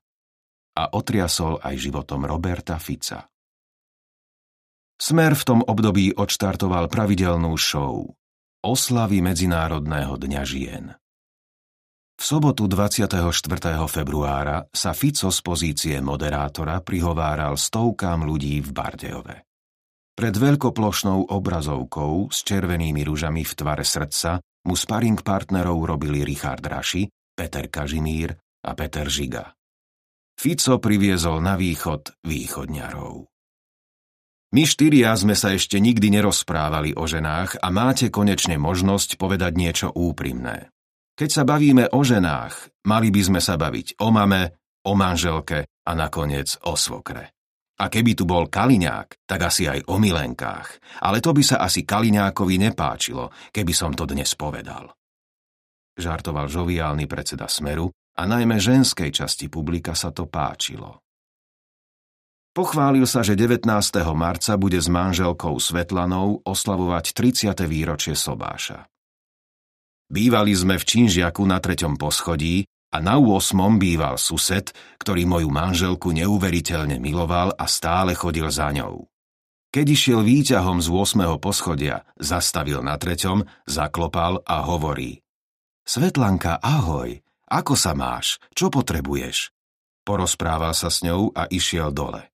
A 0.79 0.95
otriasol 0.95 1.59
aj 1.59 1.75
životom 1.77 2.25
Roberta 2.25 2.79
Fica. 2.79 3.27
Smer 4.95 5.35
v 5.35 5.43
tom 5.43 5.61
období 5.67 6.15
odštartoval 6.15 6.87
pravidelnú 6.87 7.51
show 7.59 8.15
Oslavy 8.63 9.25
Medzinárodného 9.25 10.15
dňa 10.21 10.43
žien. 10.47 10.95
V 12.21 12.23
sobotu 12.23 12.69
24. 12.69 13.17
februára 13.89 14.69
sa 14.71 14.93
Fico 14.93 15.33
z 15.33 15.41
pozície 15.41 15.97
moderátora 16.05 16.85
prihováral 16.85 17.57
stovkám 17.57 18.29
ľudí 18.29 18.61
v 18.61 18.71
Bardejove. 18.77 19.50
Pred 20.21 20.37
veľkoplošnou 20.37 21.33
obrazovkou 21.33 22.29
s 22.29 22.45
červenými 22.45 23.09
ružami 23.09 23.41
v 23.41 23.53
tvare 23.57 23.89
srdca 23.89 24.37
mu 24.69 24.77
sparing 24.77 25.25
partnerov 25.25 25.81
robili 25.81 26.29
Richard 26.29 26.61
Raši, 26.61 27.09
Peter 27.33 27.73
Kažimír 27.73 28.29
a 28.37 28.77
Peter 28.77 29.09
Žiga. 29.09 29.49
Fico 30.37 30.77
priviezol 30.77 31.41
na 31.41 31.57
východ 31.57 32.21
východňarov. 32.21 33.33
My 34.53 34.69
štyria 34.69 35.17
sme 35.17 35.33
sa 35.33 35.57
ešte 35.57 35.81
nikdy 35.81 36.13
nerozprávali 36.13 36.93
o 37.01 37.09
ženách 37.09 37.57
a 37.57 37.73
máte 37.73 38.13
konečne 38.13 38.61
možnosť 38.61 39.17
povedať 39.17 39.57
niečo 39.57 39.89
úprimné. 39.89 40.69
Keď 41.17 41.31
sa 41.33 41.49
bavíme 41.49 41.89
o 41.97 42.05
ženách, 42.05 42.85
mali 42.85 43.09
by 43.09 43.23
sme 43.25 43.41
sa 43.41 43.57
baviť 43.57 43.97
o 44.05 44.13
mame, 44.13 44.53
o 44.85 44.93
manželke 44.93 45.65
a 45.65 45.93
nakoniec 45.97 46.61
o 46.69 46.77
svokre. 46.77 47.40
A 47.81 47.89
keby 47.89 48.13
tu 48.13 48.29
bol 48.29 48.53
Kaliňák, 48.53 49.25
tak 49.25 49.41
asi 49.49 49.65
aj 49.65 49.89
o 49.89 49.97
milenkách. 49.97 51.01
Ale 51.01 51.25
to 51.25 51.33
by 51.33 51.41
sa 51.41 51.65
asi 51.65 51.89
Kaliňákovi 51.89 52.61
nepáčilo, 52.61 53.33
keby 53.49 53.73
som 53.73 53.97
to 53.97 54.05
dnes 54.05 54.37
povedal. 54.37 54.93
Žartoval 55.97 56.53
žoviálny 56.53 57.09
predseda 57.09 57.49
Smeru 57.49 57.89
a 58.21 58.23
najmä 58.29 58.61
ženskej 58.61 59.09
časti 59.09 59.49
publika 59.49 59.97
sa 59.97 60.13
to 60.13 60.29
páčilo. 60.29 61.01
Pochválil 62.51 63.07
sa, 63.07 63.25
že 63.25 63.39
19. 63.39 63.65
marca 64.13 64.53
bude 64.61 64.77
s 64.77 64.91
manželkou 64.91 65.57
Svetlanou 65.57 66.43
oslavovať 66.45 67.15
30. 67.17 67.57
výročie 67.65 68.13
Sobáša. 68.13 68.85
Bývali 70.11 70.53
sme 70.53 70.75
v 70.75 70.85
Činžiaku 70.85 71.47
na 71.47 71.63
treťom 71.63 71.95
poschodí 71.95 72.67
a 72.91 72.99
na 72.99 73.23
8. 73.23 73.55
býval 73.79 74.19
sused, 74.19 74.75
ktorý 74.99 75.23
moju 75.27 75.49
manželku 75.49 76.11
neuveriteľne 76.11 76.99
miloval 76.99 77.55
a 77.55 77.65
stále 77.71 78.19
chodil 78.19 78.51
za 78.51 78.75
ňou. 78.75 79.07
Keď 79.71 79.87
išiel 79.87 80.21
výťahom 80.27 80.83
z 80.83 80.89
8. 80.91 81.39
poschodia, 81.39 82.03
zastavil 82.19 82.83
na 82.83 82.99
treťom, 82.99 83.47
zaklopal 83.71 84.43
a 84.43 84.67
hovorí 84.67 85.23
Svetlanka, 85.87 86.59
ahoj, 86.59 87.15
ako 87.47 87.75
sa 87.79 87.95
máš, 87.95 88.43
čo 88.51 88.67
potrebuješ? 88.67 89.55
Porozprával 90.03 90.75
sa 90.75 90.91
s 90.91 91.07
ňou 91.07 91.31
a 91.31 91.47
išiel 91.47 91.95
dole. 91.95 92.31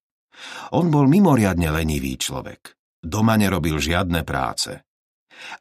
On 0.73 0.89
bol 0.89 1.05
mimoriadne 1.05 1.69
lenivý 1.69 2.17
človek. 2.17 2.73
Doma 3.01 3.37
nerobil 3.37 3.77
žiadne 3.77 4.25
práce. 4.25 4.81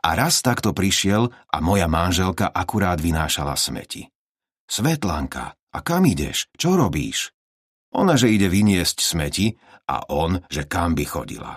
A 0.01 0.17
raz 0.17 0.41
takto 0.41 0.73
prišiel 0.73 1.29
a 1.29 1.57
moja 1.61 1.85
manželka 1.85 2.49
akurát 2.49 2.97
vynášala 2.97 3.53
smeti. 3.57 4.09
Svetlanka, 4.67 5.55
a 5.55 5.79
kam 5.81 6.05
ideš? 6.05 6.51
Čo 6.59 6.75
robíš? 6.75 7.31
Ona, 7.95 8.19
že 8.19 8.29
ide 8.29 8.51
vyniesť 8.51 8.99
smeti 9.01 9.55
a 9.87 10.11
on, 10.11 10.43
že 10.51 10.67
kam 10.67 10.93
by 10.99 11.05
chodila. 11.07 11.55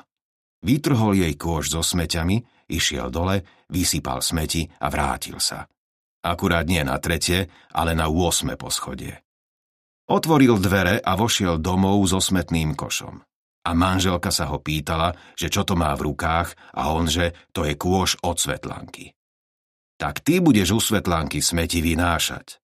Vytrhol 0.61 1.15
jej 1.15 1.33
kôž 1.39 1.71
so 1.71 1.81
smeťami, 1.81 2.67
išiel 2.69 3.09
dole, 3.09 3.65
vysypal 3.71 4.21
smeti 4.21 4.67
a 4.79 4.87
vrátil 4.91 5.39
sa. 5.39 5.65
Akurát 6.19 6.67
nie 6.67 6.83
na 6.83 6.99
tretie, 6.99 7.47
ale 7.71 7.95
na 7.95 8.11
8. 8.11 8.59
poschodie. 8.59 9.23
Otvoril 10.09 10.59
dvere 10.59 10.99
a 10.99 11.15
vošiel 11.15 11.61
domov 11.63 12.01
so 12.11 12.19
smetným 12.19 12.75
košom. 12.75 13.23
A 13.59 13.71
manželka 13.75 14.31
sa 14.31 14.49
ho 14.51 14.59
pýtala, 14.59 15.15
že 15.35 15.47
čo 15.47 15.63
to 15.63 15.77
má 15.79 15.93
v 15.95 16.11
rukách 16.11 16.75
a 16.75 16.91
on, 16.91 17.07
že 17.07 17.35
to 17.53 17.63
je 17.63 17.75
kôž 17.79 18.19
od 18.25 18.39
Svetlanky. 18.39 19.13
Tak 19.99 20.23
ty 20.23 20.39
budeš 20.39 20.75
u 20.75 20.79
Svetlanky 20.79 21.43
smeti 21.43 21.83
vynášať. 21.83 22.59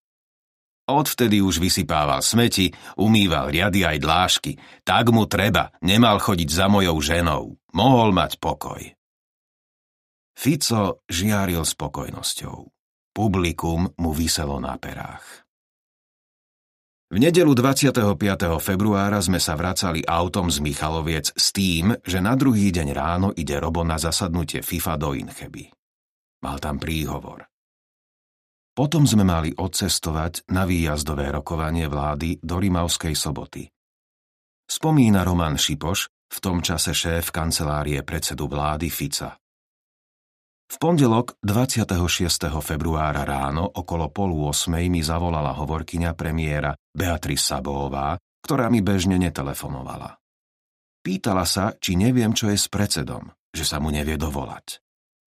Odvtedy 0.85 1.41
už 1.41 1.57
vysypával 1.57 2.21
smeti, 2.21 2.69
umýval 3.01 3.49
riady 3.49 3.81
aj 3.81 3.97
dlášky. 3.97 4.51
Tak 4.85 5.09
mu 5.09 5.25
treba, 5.25 5.73
nemal 5.81 6.21
chodiť 6.21 6.49
za 6.49 6.69
mojou 6.69 7.01
ženou. 7.01 7.57
Mohol 7.73 8.13
mať 8.13 8.37
pokoj. 8.37 8.81
Fico 10.37 11.01
žiaril 11.09 11.65
spokojnosťou. 11.65 12.57
Publikum 13.15 13.89
mu 13.97 14.11
vyselo 14.13 14.61
na 14.61 14.77
perách. 14.77 15.45
V 17.09 17.17
nedelu 17.17 17.49
25. 17.55 17.95
februára 18.59 19.17
sme 19.23 19.39
sa 19.39 19.55
vracali 19.55 20.03
autom 20.03 20.51
z 20.51 20.59
Michaloviec 20.59 21.31
s 21.31 21.55
tým, 21.55 21.95
že 22.03 22.19
na 22.19 22.35
druhý 22.35 22.75
deň 22.75 22.87
ráno 22.91 23.29
ide 23.33 23.55
Robo 23.57 23.87
na 23.87 23.95
zasadnutie 23.95 24.59
FIFA 24.61 24.93
do 24.99 25.15
Incheby. 25.15 25.71
Mal 26.43 26.57
tam 26.59 26.77
príhovor. 26.77 27.47
Potom 28.75 29.07
sme 29.07 29.23
mali 29.23 29.55
odcestovať 29.55 30.51
na 30.51 30.67
výjazdové 30.67 31.31
rokovanie 31.31 31.87
vlády 31.87 32.43
do 32.43 32.59
Rimavskej 32.59 33.15
soboty. 33.15 33.63
Spomína 34.67 35.23
Roman 35.23 35.55
Šipoš, 35.55 36.11
v 36.11 36.37
tom 36.43 36.59
čase 36.59 36.91
šéf 36.91 37.31
kancelárie 37.31 38.03
predsedu 38.03 38.51
vlády 38.51 38.91
Fica. 38.91 39.39
V 40.65 40.75
pondelok 40.75 41.39
26. 41.39 42.51
februára 42.59 43.23
ráno 43.23 43.63
okolo 43.63 44.11
polu 44.11 44.51
8 44.51 44.75
mi 44.91 44.99
zavolala 44.99 45.55
hovorkyňa 45.55 46.11
premiéra 46.17 46.75
Beatrice 46.91 47.55
Sabová, 47.55 48.19
ktorá 48.43 48.67
mi 48.67 48.83
bežne 48.83 49.15
netelefonovala. 49.15 50.19
Pýtala 51.05 51.47
sa, 51.47 51.77
či 51.77 51.95
neviem, 51.95 52.35
čo 52.35 52.51
je 52.51 52.57
s 52.57 52.67
predsedom, 52.67 53.29
že 53.53 53.63
sa 53.63 53.79
mu 53.79 53.93
nevie 53.93 54.17
dovolať. 54.17 54.81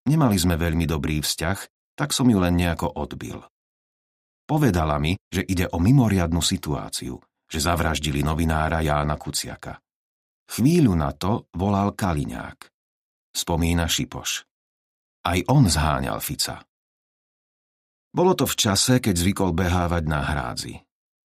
Nemali 0.05 0.37
sme 0.37 0.61
veľmi 0.61 0.85
dobrý 0.85 1.25
vzťah 1.25 1.59
tak 1.93 2.15
som 2.17 2.29
ju 2.29 2.39
len 2.41 2.57
nejako 2.57 2.89
odbil. 2.99 3.41
Povedala 4.43 4.99
mi, 4.99 5.17
že 5.33 5.45
ide 5.47 5.71
o 5.71 5.79
mimoriadnu 5.79 6.43
situáciu, 6.43 7.17
že 7.49 7.59
zavraždili 7.61 8.21
novinára 8.21 8.85
Jána 8.85 9.17
Kuciaka. 9.17 9.81
Chvíľu 10.49 10.93
na 10.93 11.13
to 11.17 11.49
volal 11.57 11.97
Kaliňák. 11.97 12.59
Spomína 13.33 13.89
Šipoš. 13.89 14.45
Aj 15.25 15.39
on 15.49 15.65
zháňal 15.71 16.21
Fica. 16.21 16.61
Bolo 18.13 18.37
to 18.37 18.45
v 18.45 18.59
čase, 18.59 19.01
keď 19.01 19.15
zvykol 19.17 19.57
behávať 19.57 20.05
na 20.05 20.21
hrádzi. 20.21 20.77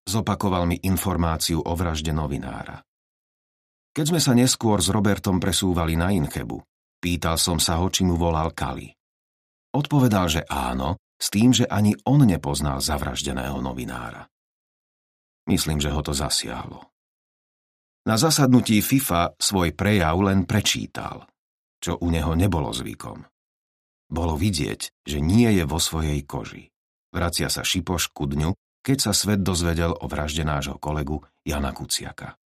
Zopakoval 0.08 0.64
mi 0.64 0.80
informáciu 0.88 1.60
o 1.60 1.74
vražde 1.76 2.16
novinára. 2.16 2.80
Keď 3.92 4.06
sme 4.08 4.22
sa 4.24 4.32
neskôr 4.32 4.80
s 4.80 4.88
Robertom 4.88 5.42
presúvali 5.42 6.00
na 6.00 6.16
Inchebu, 6.16 6.64
pýtal 7.04 7.36
som 7.36 7.60
sa 7.60 7.84
ho, 7.84 7.92
či 7.92 8.08
mu 8.08 8.16
volal 8.16 8.56
Kali. 8.56 8.97
Odpovedal, 9.78 10.26
že 10.26 10.42
áno, 10.50 10.98
s 11.22 11.30
tým, 11.30 11.54
že 11.54 11.70
ani 11.70 11.94
on 12.10 12.26
nepoznal 12.26 12.82
zavraždeného 12.82 13.62
novinára. 13.62 14.26
Myslím, 15.46 15.78
že 15.78 15.94
ho 15.94 16.02
to 16.02 16.18
zasiahlo. 16.18 16.90
Na 18.10 18.18
zasadnutí 18.18 18.82
FIFA 18.82 19.38
svoj 19.38 19.78
prejav 19.78 20.18
len 20.18 20.50
prečítal, 20.50 21.30
čo 21.78 22.02
u 22.02 22.10
neho 22.10 22.34
nebolo 22.34 22.74
zvykom. 22.74 23.22
Bolo 24.10 24.34
vidieť, 24.34 25.06
že 25.06 25.20
nie 25.22 25.52
je 25.54 25.68
vo 25.68 25.78
svojej 25.78 26.26
koži. 26.26 26.74
Vracia 27.14 27.52
sa 27.52 27.62
Šipoš 27.62 28.10
ku 28.16 28.26
dňu, 28.26 28.56
keď 28.82 28.98
sa 28.98 29.12
svet 29.14 29.44
dozvedel 29.46 29.94
o 29.94 30.06
vražde 30.10 30.48
nášho 30.48 30.80
kolegu 30.82 31.22
Jana 31.44 31.76
Kuciaka. 31.76 32.40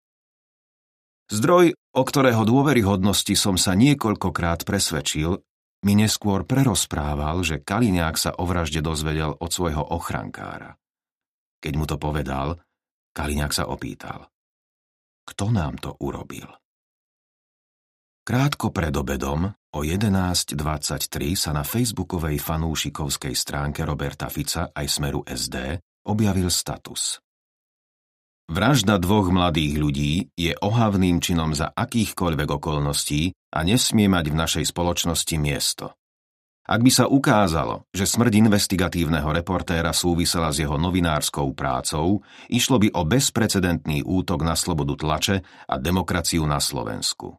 Zdroj, 1.29 1.77
o 1.93 2.03
ktorého 2.07 2.41
dôveryhodnosti 2.47 3.35
som 3.37 3.61
sa 3.61 3.77
niekoľkokrát 3.77 4.65
presvedčil, 4.65 5.43
mi 5.87 5.95
neskôr 5.95 6.43
prerozprával, 6.43 7.43
že 7.47 7.63
Kaliňák 7.63 8.17
sa 8.19 8.31
o 8.35 8.45
vražde 8.49 8.83
dozvedel 8.83 9.35
od 9.39 9.51
svojho 9.51 9.83
ochrankára. 9.95 10.75
Keď 11.63 11.73
mu 11.79 11.87
to 11.87 11.99
povedal, 11.99 12.59
Kaliňák 13.15 13.53
sa 13.55 13.71
opýtal. 13.71 14.31
Kto 15.27 15.51
nám 15.55 15.79
to 15.79 15.95
urobil? 16.03 16.49
Krátko 18.29 18.69
pred 18.73 18.93
obedom 18.93 19.49
o 19.49 19.81
11.23 19.81 20.59
sa 21.33 21.51
na 21.57 21.65
facebookovej 21.65 22.37
fanúšikovskej 22.37 23.33
stránke 23.33 23.89
Roberta 23.89 24.29
Fica 24.29 24.69
aj 24.69 24.87
Smeru 24.89 25.25
SD 25.25 25.81
objavil 26.05 26.53
status. 26.53 27.21
Vražda 28.49 28.97
dvoch 28.97 29.29
mladých 29.29 29.77
ľudí 29.77 30.13
je 30.33 30.57
ohavným 30.57 31.21
činom 31.21 31.53
za 31.53 31.69
akýchkoľvek 31.69 32.49
okolností 32.57 33.37
a 33.53 33.61
nesmie 33.61 34.09
mať 34.09 34.33
v 34.33 34.39
našej 34.41 34.65
spoločnosti 34.73 35.37
miesto. 35.37 35.93
Ak 36.65 36.81
by 36.81 36.89
sa 36.89 37.13
ukázalo, 37.13 37.85
že 37.93 38.09
smrť 38.09 38.41
investigatívneho 38.49 39.29
reportéra 39.37 39.93
súvisela 39.93 40.49
s 40.49 40.65
jeho 40.65 40.81
novinárskou 40.81 41.53
prácou, 41.53 42.25
išlo 42.49 42.81
by 42.81 42.89
o 42.97 43.05
bezprecedentný 43.05 44.01
útok 44.05 44.41
na 44.45 44.57
slobodu 44.57 44.97
tlače 44.97 45.45
a 45.69 45.75
demokraciu 45.77 46.49
na 46.49 46.57
Slovensku. 46.61 47.37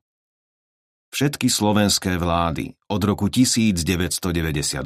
Všetky 1.09 1.49
slovenské 1.49 2.21
vlády 2.21 2.77
od 2.85 3.01
roku 3.01 3.33
1998 3.33 4.77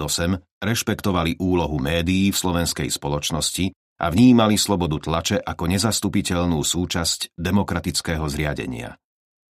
rešpektovali 0.63 1.35
úlohu 1.35 1.83
médií 1.83 2.31
v 2.31 2.37
slovenskej 2.39 2.87
spoločnosti 2.87 3.75
a 3.99 4.05
vnímali 4.09 4.57
slobodu 4.57 4.97
tlače 4.97 5.37
ako 5.41 5.63
nezastupiteľnú 5.69 6.59
súčasť 6.63 7.35
demokratického 7.37 8.25
zriadenia. 8.25 8.97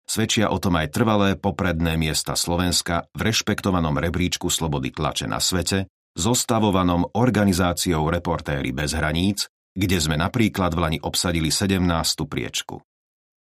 Svedčia 0.06 0.54
o 0.54 0.58
tom 0.62 0.78
aj 0.78 0.94
trvalé 0.94 1.34
popredné 1.34 1.98
miesta 1.98 2.38
Slovenska 2.38 3.10
v 3.10 3.26
rešpektovanom 3.26 3.98
rebríčku 3.98 4.46
slobody 4.46 4.94
tlače 4.94 5.26
na 5.26 5.42
svete, 5.42 5.90
zostavovanom 6.14 7.10
organizáciou 7.18 8.06
Reportéry 8.06 8.70
bez 8.70 8.94
hraníc, 8.94 9.50
kde 9.76 9.98
sme 9.98 10.16
napríklad 10.16 10.72
v 10.72 10.80
Lani 10.80 10.98
obsadili 11.02 11.50
17. 11.50 11.82
priečku. 12.24 12.78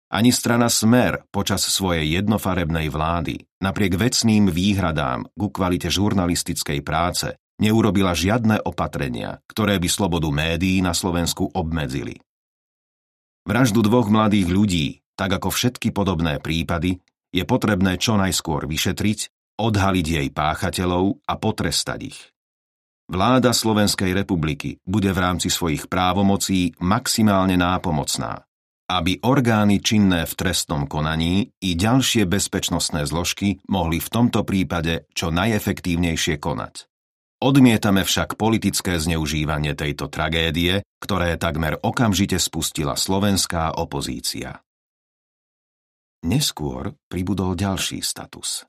Ani 0.07 0.31
strana 0.31 0.71
Smer 0.71 1.27
počas 1.27 1.67
svojej 1.67 2.07
jednofarebnej 2.15 2.87
vlády, 2.87 3.43
napriek 3.59 3.99
vecným 3.99 4.47
výhradám 4.47 5.27
ku 5.35 5.51
kvalite 5.51 5.91
žurnalistickej 5.91 6.79
práce, 6.79 7.35
neurobila 7.61 8.13
žiadne 8.13 8.61
opatrenia, 8.63 9.41
ktoré 9.49 9.77
by 9.81 9.89
slobodu 9.89 10.29
médií 10.29 10.81
na 10.81 10.93
Slovensku 10.93 11.49
obmedzili. 11.53 12.21
Vraždu 13.47 13.79
dvoch 13.85 14.11
mladých 14.11 14.47
ľudí, 14.51 14.87
tak 15.17 15.39
ako 15.41 15.49
všetky 15.49 15.95
podobné 15.95 16.37
prípady, 16.43 16.99
je 17.31 17.43
potrebné 17.43 17.97
čo 17.99 18.15
najskôr 18.15 18.67
vyšetriť, 18.67 19.19
odhaliť 19.57 20.05
jej 20.05 20.27
páchateľov 20.29 21.25
a 21.25 21.33
potrestať 21.39 21.99
ich. 22.13 22.19
Vláda 23.07 23.55
Slovenskej 23.55 24.11
republiky 24.11 24.83
bude 24.83 25.15
v 25.15 25.19
rámci 25.23 25.47
svojich 25.47 25.87
právomocí 25.87 26.75
maximálne 26.83 27.55
nápomocná, 27.55 28.43
aby 28.91 29.23
orgány 29.23 29.79
činné 29.79 30.27
v 30.27 30.33
trestnom 30.35 30.87
konaní 30.91 31.55
i 31.63 31.75
ďalšie 31.75 32.27
bezpečnostné 32.27 33.07
zložky 33.07 33.63
mohli 33.71 34.03
v 34.03 34.11
tomto 34.11 34.43
prípade 34.43 35.07
čo 35.15 35.31
najefektívnejšie 35.31 36.35
konať. 36.35 36.87
Odmietame 37.37 38.01
však 38.01 38.33
politické 38.33 38.97
zneužívanie 38.97 39.77
tejto 39.77 40.09
tragédie, 40.09 40.81
ktoré 40.97 41.37
takmer 41.37 41.77
okamžite 41.77 42.41
spustila 42.41 42.97
slovenská 42.97 43.77
opozícia. 43.77 44.65
Neskôr 46.25 46.97
pribudol 47.05 47.53
ďalší 47.53 48.01
status. 48.01 48.65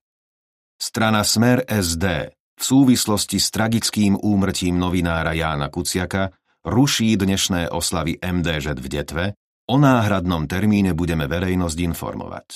Strana 0.77 1.25
Smer 1.25 1.65
SD 1.65 2.37
v 2.59 2.63
súvislosti 2.63 3.41
s 3.41 3.49
tragickým 3.49 4.21
úmrtím 4.21 4.77
novinára 4.77 5.33
Jána 5.33 5.73
Kuciaka 5.73 6.29
ruší 6.61 7.17
dnešné 7.17 7.73
oslavy 7.73 8.21
MDŽ 8.21 8.77
v 8.77 8.87
Detve, 8.93 9.25
o 9.65 9.81
náhradnom 9.81 10.45
termíne 10.45 10.93
budeme 10.93 11.25
verejnosť 11.25 11.79
informovať. 11.81 12.49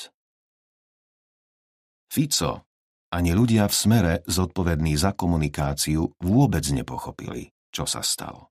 Fico 2.13 2.72
ani 3.13 3.37
ľudia 3.37 3.69
v 3.69 3.75
smere 3.77 4.15
zodpovední 4.25 4.97
za 4.97 5.13
komunikáciu 5.13 6.09
vôbec 6.17 6.65
nepochopili, 6.73 7.53
čo 7.69 7.85
sa 7.85 8.01
stalo. 8.01 8.49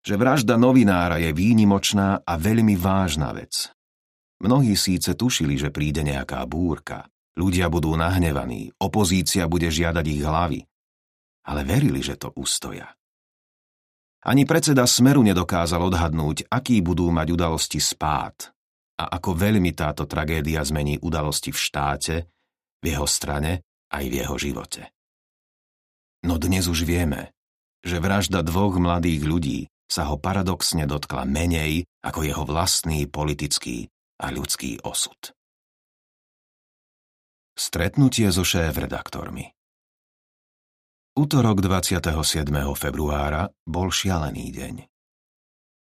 Že 0.00 0.14
vražda 0.16 0.56
novinára 0.56 1.20
je 1.20 1.36
výnimočná 1.36 2.24
a 2.24 2.32
veľmi 2.40 2.74
vážna 2.80 3.36
vec. 3.36 3.68
Mnohí 4.40 4.72
síce 4.72 5.12
tušili, 5.12 5.60
že 5.60 5.68
príde 5.68 6.00
nejaká 6.00 6.40
búrka, 6.48 7.04
ľudia 7.36 7.68
budú 7.68 7.92
nahnevaní, 7.96 8.72
opozícia 8.80 9.44
bude 9.44 9.68
žiadať 9.68 10.04
ich 10.08 10.22
hlavy, 10.24 10.60
ale 11.46 11.60
verili, 11.62 12.00
že 12.00 12.16
to 12.16 12.32
ustoja. 12.36 12.88
Ani 14.26 14.42
predseda 14.42 14.82
Smeru 14.90 15.22
nedokázal 15.22 15.78
odhadnúť, 15.86 16.50
aký 16.50 16.82
budú 16.82 17.14
mať 17.14 17.30
udalosti 17.30 17.78
spát 17.78 18.50
a 18.96 19.12
ako 19.20 19.38
veľmi 19.38 19.70
táto 19.76 20.08
tragédia 20.08 20.64
zmení 20.64 20.98
udalosti 20.98 21.54
v 21.54 21.58
štáte, 21.60 22.14
v 22.80 22.94
jeho 22.96 23.08
strane 23.08 23.64
aj 23.92 24.04
v 24.08 24.14
jeho 24.24 24.36
živote. 24.36 24.82
No 26.26 26.40
dnes 26.42 26.66
už 26.66 26.82
vieme, 26.82 27.30
že 27.86 28.02
vražda 28.02 28.42
dvoch 28.42 28.76
mladých 28.82 29.22
ľudí 29.22 29.58
sa 29.86 30.10
ho 30.10 30.18
paradoxne 30.18 30.82
dotkla 30.90 31.22
menej 31.22 31.86
ako 32.02 32.26
jeho 32.26 32.42
vlastný 32.42 33.06
politický 33.06 33.86
a 34.18 34.34
ľudský 34.34 34.82
osud. 34.82 35.36
Stretnutie 37.56 38.28
so 38.34 38.44
šéf-redaktormi 38.44 39.56
Útorok 41.16 41.64
27. 41.64 42.12
februára 42.76 43.48
bol 43.64 43.88
šialený 43.88 44.52
deň. 44.52 44.74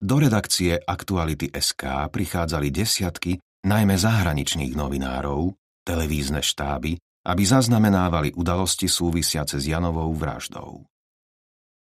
Do 0.03 0.19
redakcie 0.19 0.75
Aktuality 0.75 1.47
SK 1.55 2.11
prichádzali 2.11 2.67
desiatky 2.67 3.39
najmä 3.63 3.95
zahraničných 3.95 4.75
novinárov, 4.75 5.55
televízne 5.83 6.41
štáby, 6.41 6.97
aby 7.23 7.43
zaznamenávali 7.43 8.35
udalosti 8.35 8.91
súvisiace 8.91 9.59
s 9.59 9.65
Janovou 9.67 10.11
vraždou. 10.11 10.83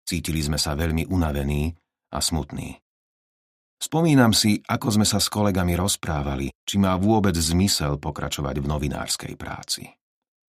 Cítili 0.05 0.41
sme 0.45 0.61
sa 0.61 0.77
veľmi 0.77 1.09
unavení 1.09 1.73
a 2.13 2.21
smutní. 2.21 2.77
Spomínam 3.81 4.31
si, 4.31 4.61
ako 4.61 5.01
sme 5.01 5.05
sa 5.05 5.17
s 5.17 5.27
kolegami 5.27 5.73
rozprávali, 5.73 6.53
či 6.63 6.75
má 6.77 6.93
vôbec 6.95 7.33
zmysel 7.35 7.97
pokračovať 7.97 8.55
v 8.61 8.69
novinárskej 8.69 9.33
práci. 9.35 9.89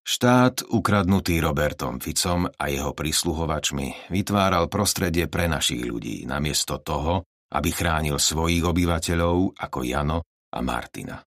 Štát, 0.07 0.63
ukradnutý 0.71 1.43
Robertom 1.43 1.99
Ficom 1.99 2.47
a 2.47 2.65
jeho 2.71 2.95
prisluhovačmi, 2.95 4.15
vytváral 4.15 4.71
prostredie 4.71 5.27
pre 5.27 5.51
našich 5.51 5.83
ľudí, 5.83 6.23
namiesto 6.31 6.79
toho, 6.79 7.27
aby 7.51 7.75
chránil 7.75 8.15
svojich 8.23 8.63
obyvateľov 8.63 9.59
ako 9.59 9.79
Jano 9.83 10.23
a 10.55 10.59
Martina. 10.63 11.19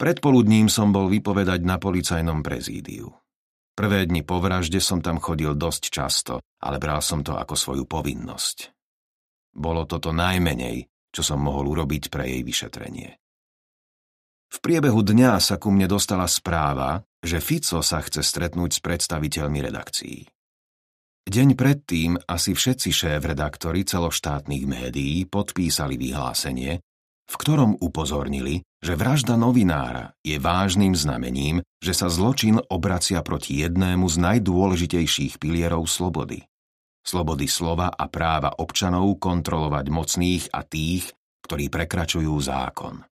Predpoludním 0.00 0.72
som 0.72 0.96
bol 0.96 1.12
vypovedať 1.12 1.60
na 1.60 1.76
policajnom 1.76 2.40
prezídiu. 2.40 3.12
Prvé 3.76 4.08
dni 4.08 4.24
po 4.24 4.40
vražde 4.40 4.80
som 4.80 5.04
tam 5.04 5.20
chodil 5.20 5.52
dosť 5.52 5.82
často, 5.92 6.34
ale 6.64 6.80
bral 6.80 7.04
som 7.04 7.20
to 7.20 7.36
ako 7.36 7.52
svoju 7.52 7.84
povinnosť. 7.84 8.72
Bolo 9.52 9.84
toto 9.84 10.16
najmenej, 10.16 10.88
čo 11.12 11.20
som 11.20 11.44
mohol 11.44 11.68
urobiť 11.76 12.08
pre 12.08 12.32
jej 12.32 12.40
vyšetrenie. 12.40 13.12
V 14.50 14.56
priebehu 14.64 15.04
dňa 15.04 15.36
sa 15.36 15.60
ku 15.60 15.68
mne 15.68 15.84
dostala 15.84 16.24
správa, 16.24 17.04
že 17.20 17.44
Fico 17.44 17.84
sa 17.84 18.00
chce 18.00 18.24
stretnúť 18.24 18.70
s 18.72 18.80
predstaviteľmi 18.80 19.60
redakcií. 19.68 20.24
Deň 21.28 21.48
predtým 21.52 22.16
asi 22.24 22.56
všetci 22.56 22.88
šéf-redaktori 22.88 23.84
celoštátnych 23.84 24.64
médií 24.64 25.28
podpísali 25.28 26.00
vyhlásenie, 26.00 26.80
v 27.30 27.34
ktorom 27.38 27.78
upozornili, 27.78 28.66
že 28.82 28.98
vražda 28.98 29.38
novinára 29.38 30.18
je 30.26 30.34
vážnym 30.42 30.98
znamením, 30.98 31.62
že 31.78 31.94
sa 31.94 32.10
zločin 32.10 32.58
obracia 32.58 33.22
proti 33.22 33.62
jednému 33.62 34.10
z 34.10 34.16
najdôležitejších 34.18 35.38
pilierov 35.38 35.86
slobody. 35.86 36.42
Slobody 37.06 37.46
slova 37.46 37.94
a 37.94 38.10
práva 38.10 38.58
občanov 38.58 39.22
kontrolovať 39.22 39.86
mocných 39.88 40.44
a 40.50 40.66
tých, 40.66 41.14
ktorí 41.46 41.70
prekračujú 41.70 42.34
zákon. 42.34 43.06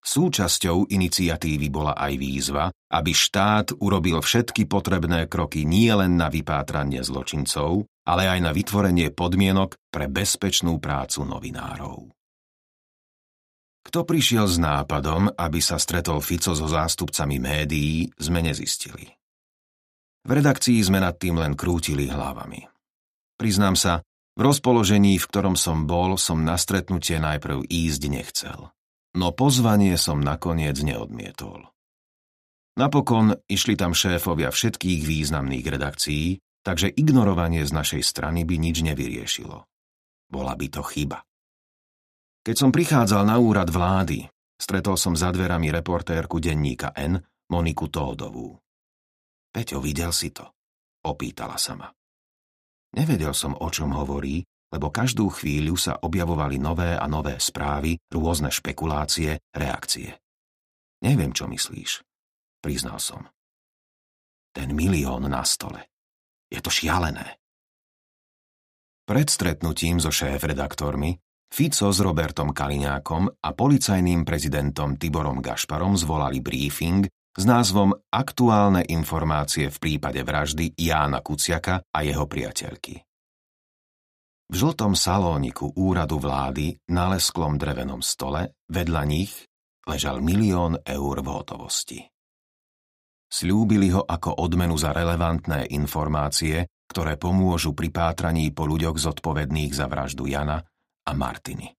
Súčasťou 0.00 0.88
iniciatívy 0.88 1.68
bola 1.68 1.92
aj 1.92 2.12
výzva, 2.16 2.72
aby 2.72 3.12
štát 3.12 3.76
urobil 3.84 4.18
všetky 4.24 4.64
potrebné 4.64 5.28
kroky 5.28 5.68
nielen 5.68 6.16
na 6.16 6.32
vypátranie 6.32 7.04
zločincov, 7.04 7.84
ale 8.08 8.26
aj 8.26 8.40
na 8.40 8.50
vytvorenie 8.56 9.12
podmienok 9.12 9.76
pre 9.92 10.08
bezpečnú 10.08 10.80
prácu 10.80 11.28
novinárov. 11.28 12.19
Kto 13.80 14.04
prišiel 14.04 14.44
s 14.44 14.60
nápadom, 14.60 15.32
aby 15.34 15.60
sa 15.64 15.80
stretol 15.80 16.20
Fico 16.20 16.52
so 16.52 16.68
zástupcami 16.68 17.40
médií, 17.40 18.06
sme 18.20 18.44
nezistili. 18.44 19.08
V 20.20 20.30
redakcii 20.36 20.78
sme 20.84 21.00
nad 21.00 21.16
tým 21.16 21.40
len 21.40 21.56
krútili 21.56 22.06
hlavami. 22.06 22.68
Priznám 23.40 23.74
sa, 23.74 24.04
v 24.36 24.40
rozpoložení, 24.44 25.16
v 25.16 25.26
ktorom 25.26 25.56
som 25.56 25.88
bol, 25.88 26.20
som 26.20 26.44
na 26.44 26.60
stretnutie 26.60 27.16
najprv 27.16 27.64
ísť 27.66 28.02
nechcel 28.12 28.68
no 29.14 29.34
pozvanie 29.34 29.98
som 29.98 30.22
nakoniec 30.22 30.78
neodmietol. 30.82 31.66
Napokon 32.78 33.34
išli 33.50 33.74
tam 33.74 33.92
šéfovia 33.92 34.54
všetkých 34.54 35.00
významných 35.02 35.66
redakcií, 35.66 36.38
takže 36.62 36.94
ignorovanie 36.94 37.66
z 37.66 37.72
našej 37.74 38.02
strany 38.06 38.46
by 38.46 38.56
nič 38.56 38.86
nevyriešilo. 38.86 39.66
Bola 40.30 40.54
by 40.54 40.66
to 40.70 40.82
chyba. 40.86 41.26
Keď 42.40 42.56
som 42.56 42.72
prichádzal 42.72 43.28
na 43.28 43.36
úrad 43.36 43.68
vlády, 43.68 44.24
stretol 44.56 44.96
som 44.96 45.12
za 45.12 45.28
dverami 45.28 45.68
reportérku 45.68 46.40
denníka 46.40 46.96
N, 46.96 47.20
Moniku 47.52 47.92
Tódovú. 47.92 48.56
Peťo, 49.52 49.76
videl 49.84 50.08
si 50.08 50.32
to? 50.32 50.48
Opýtala 51.04 51.60
sa 51.60 51.76
ma. 51.76 51.88
Nevedel 52.96 53.36
som, 53.36 53.52
o 53.52 53.68
čom 53.68 53.92
hovorí, 53.92 54.40
lebo 54.72 54.88
každú 54.88 55.28
chvíľu 55.28 55.76
sa 55.76 56.00
objavovali 56.00 56.56
nové 56.56 56.96
a 56.96 57.04
nové 57.04 57.36
správy, 57.36 58.00
rôzne 58.08 58.48
špekulácie, 58.48 59.52
reakcie. 59.52 60.16
Neviem, 61.04 61.36
čo 61.36 61.44
myslíš, 61.44 62.00
priznal 62.64 63.02
som. 63.02 63.28
Ten 64.56 64.72
milión 64.72 65.28
na 65.28 65.44
stole. 65.44 65.92
Je 66.48 66.58
to 66.64 66.72
šialené. 66.72 67.36
Pred 69.04 69.28
stretnutím 69.28 70.00
so 70.00 70.08
šéf-redaktormi 70.08 71.18
Fico 71.50 71.90
s 71.90 71.98
Robertom 71.98 72.54
Kaliňákom 72.54 73.42
a 73.42 73.48
policajným 73.50 74.22
prezidentom 74.22 74.94
Tiborom 74.94 75.42
Gašparom 75.42 75.98
zvolali 75.98 76.38
briefing 76.38 77.02
s 77.10 77.42
názvom 77.42 77.90
Aktuálne 78.06 78.86
informácie 78.86 79.66
v 79.66 79.76
prípade 79.82 80.22
vraždy 80.22 80.78
Jána 80.78 81.18
Kuciaka 81.26 81.82
a 81.90 82.06
jeho 82.06 82.30
priateľky. 82.30 83.02
V 84.50 84.54
žltom 84.54 84.94
salóniku 84.94 85.74
úradu 85.74 86.22
vlády 86.22 86.78
na 86.94 87.10
lesklom 87.10 87.58
drevenom 87.58 87.98
stole 87.98 88.54
vedľa 88.70 89.02
nich 89.10 89.34
ležal 89.90 90.22
milión 90.22 90.78
eur 90.86 91.18
v 91.18 91.28
hotovosti. 91.34 91.98
Sľúbili 93.26 93.90
ho 93.90 94.06
ako 94.06 94.38
odmenu 94.42 94.78
za 94.78 94.94
relevantné 94.94 95.70
informácie, 95.74 96.62
ktoré 96.86 97.18
pomôžu 97.18 97.74
pri 97.74 97.90
pátraní 97.90 98.54
po 98.54 98.70
ľuďoch 98.70 98.98
zodpovedných 98.98 99.74
za 99.74 99.90
vraždu 99.90 100.30
Jana 100.30 100.62
a 101.04 101.12
Martiny. 101.16 101.72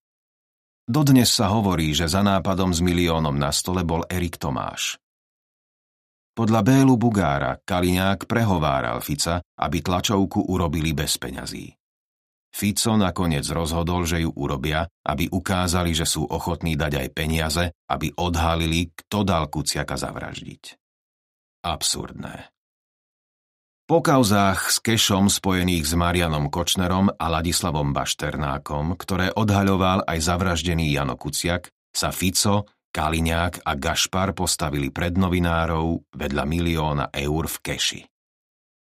Dodnes 0.82 1.30
sa 1.30 1.48
hovorí, 1.54 1.94
že 1.94 2.10
za 2.10 2.20
nápadom 2.20 2.74
s 2.74 2.82
miliónom 2.82 3.38
na 3.38 3.54
stole 3.54 3.86
bol 3.86 4.02
Erik 4.10 4.36
Tomáš. 4.36 4.98
Podľa 6.32 6.60
Bélu 6.64 6.96
Bugára 6.96 7.60
Kaliňák 7.60 8.24
prehováral 8.24 8.98
Fica, 9.04 9.44
aby 9.60 9.84
tlačovku 9.84 10.48
urobili 10.48 10.96
bez 10.96 11.20
peňazí. 11.20 11.70
Fico 12.52 12.92
nakoniec 13.00 13.48
rozhodol, 13.48 14.04
že 14.04 14.20
ju 14.20 14.30
urobia, 14.36 14.84
aby 15.08 15.32
ukázali, 15.32 15.96
že 15.96 16.04
sú 16.04 16.28
ochotní 16.28 16.76
dať 16.76 17.00
aj 17.00 17.08
peniaze, 17.16 17.64
aby 17.88 18.12
odhalili, 18.12 18.92
kto 18.92 19.24
dal 19.24 19.48
Kuciaka 19.48 19.96
zavraždiť. 19.96 20.76
Absurdné. 21.64 22.51
Po 23.92 24.00
kauzách 24.00 24.72
s 24.72 24.80
Kešom 24.80 25.28
spojených 25.28 25.84
s 25.84 25.92
Marianom 25.92 26.48
Kočnerom 26.48 27.12
a 27.12 27.26
Ladislavom 27.28 27.92
Bašternákom, 27.92 28.96
ktoré 28.96 29.28
odhaľoval 29.36 30.08
aj 30.08 30.32
zavraždený 30.32 30.96
Jano 30.96 31.20
Kuciak, 31.20 31.68
sa 31.92 32.08
Fico, 32.08 32.72
Kaliňák 32.88 33.68
a 33.68 33.76
Gašpar 33.76 34.32
postavili 34.32 34.88
pred 34.88 35.20
novinárov 35.20 36.08
vedľa 36.08 36.44
milióna 36.48 37.12
eur 37.12 37.44
v 37.44 37.56
keši. 37.60 38.00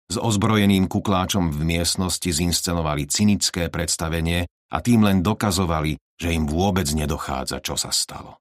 S 0.09 0.17
ozbrojeným 0.17 0.89
kukláčom 0.89 1.53
v 1.53 1.77
miestnosti 1.77 2.33
zinscenovali 2.33 3.05
cynické 3.05 3.69
predstavenie 3.69 4.49
a 4.49 4.81
tým 4.81 5.05
len 5.05 5.21
dokazovali, 5.21 6.01
že 6.17 6.33
im 6.33 6.49
vôbec 6.49 6.89
nedochádza, 6.89 7.61
čo 7.61 7.77
sa 7.77 7.93
stalo. 7.93 8.41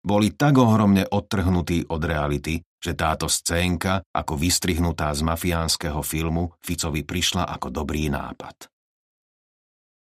Boli 0.00 0.32
tak 0.32 0.56
ohromne 0.56 1.04
odtrhnutí 1.04 1.92
od 1.92 2.00
reality, 2.00 2.64
že 2.78 2.94
táto 2.94 3.26
scénka, 3.26 4.06
ako 4.14 4.38
vystrihnutá 4.38 5.10
z 5.14 5.26
mafiánskeho 5.26 6.00
filmu, 6.06 6.54
Ficovi 6.62 7.02
prišla 7.02 7.50
ako 7.58 7.74
dobrý 7.74 8.06
nápad. 8.10 8.70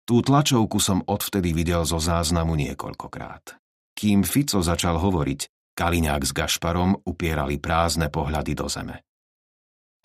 Tú 0.06 0.22
tlačovku 0.22 0.78
som 0.78 1.02
odvtedy 1.02 1.56
videl 1.56 1.82
zo 1.82 1.98
záznamu 1.98 2.54
niekoľkokrát. 2.54 3.58
Kým 3.96 4.22
Fico 4.22 4.62
začal 4.62 5.02
hovoriť, 5.02 5.74
Kaliňák 5.76 6.24
s 6.24 6.32
Gašparom 6.32 7.04
upierali 7.10 7.58
prázdne 7.58 8.14
pohľady 8.14 8.54
do 8.54 8.68
zeme. 8.70 9.02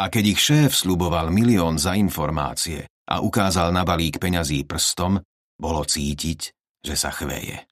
A 0.01 0.09
keď 0.09 0.25
ich 0.33 0.41
šéf 0.41 0.73
sluboval 0.73 1.29
milión 1.29 1.77
za 1.77 1.93
informácie 1.93 2.89
a 3.07 3.21
ukázal 3.21 3.69
na 3.71 3.85
balík 3.85 4.17
peňazí 4.17 4.65
prstom, 4.65 5.21
bolo 5.61 5.85
cítiť, 5.85 6.41
že 6.81 6.95
sa 6.97 7.13
chveje. 7.13 7.69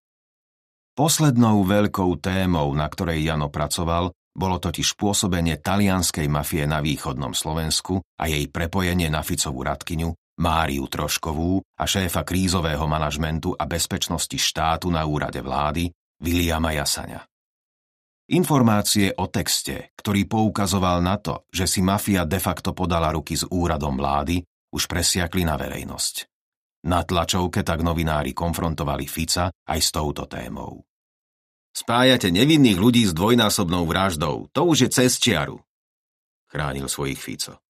Poslednou 0.93 1.65
veľkou 1.65 2.21
témou, 2.21 2.69
na 2.77 2.85
ktorej 2.91 3.25
Jano 3.25 3.49
pracoval, 3.49 4.13
bolo 4.35 4.63
totiž 4.63 4.95
pôsobenie 4.95 5.59
talianskej 5.59 6.27
mafie 6.31 6.65
na 6.67 6.79
východnom 6.83 7.35
Slovensku 7.35 8.01
a 8.19 8.25
jej 8.31 8.47
prepojenie 8.49 9.11
na 9.11 9.25
Ficovú 9.27 9.67
radkyňu, 9.67 10.39
Máriu 10.39 10.87
Troškovú 10.87 11.59
a 11.79 11.85
šéfa 11.85 12.23
krízového 12.23 12.87
manažmentu 12.87 13.59
a 13.59 13.67
bezpečnosti 13.67 14.39
štátu 14.39 14.87
na 14.89 15.03
úrade 15.03 15.43
vlády, 15.43 15.91
Viliama 16.23 16.71
Jasaňa. 16.75 17.27
Informácie 18.29 19.17
o 19.17 19.27
texte, 19.33 19.97
ktorý 19.97 20.29
poukazoval 20.29 21.01
na 21.01 21.17
to, 21.17 21.49
že 21.49 21.65
si 21.65 21.81
mafia 21.81 22.29
de 22.29 22.37
facto 22.37 22.77
podala 22.77 23.09
ruky 23.11 23.35
s 23.35 23.49
úradom 23.49 23.97
vlády, 23.97 24.45
už 24.69 24.85
presiakli 24.85 25.49
na 25.49 25.57
verejnosť. 25.57 26.29
Na 26.87 27.03
tlačovke 27.03 27.67
tak 27.67 27.83
novinári 27.83 28.37
konfrontovali 28.37 29.09
Fica 29.11 29.51
aj 29.51 29.81
s 29.81 29.91
touto 29.91 30.31
témou. 30.31 30.88
Spájate 31.79 32.35
nevinných 32.35 32.75
ľudí 32.75 33.07
s 33.07 33.15
dvojnásobnou 33.15 33.87
vraždou, 33.87 34.51
to 34.51 34.61
už 34.67 34.77
je 34.83 34.89
cez 34.91 35.15
čiaru, 35.15 35.63
chránil 36.51 36.91
svojich 36.91 37.23
Fico. 37.23 37.63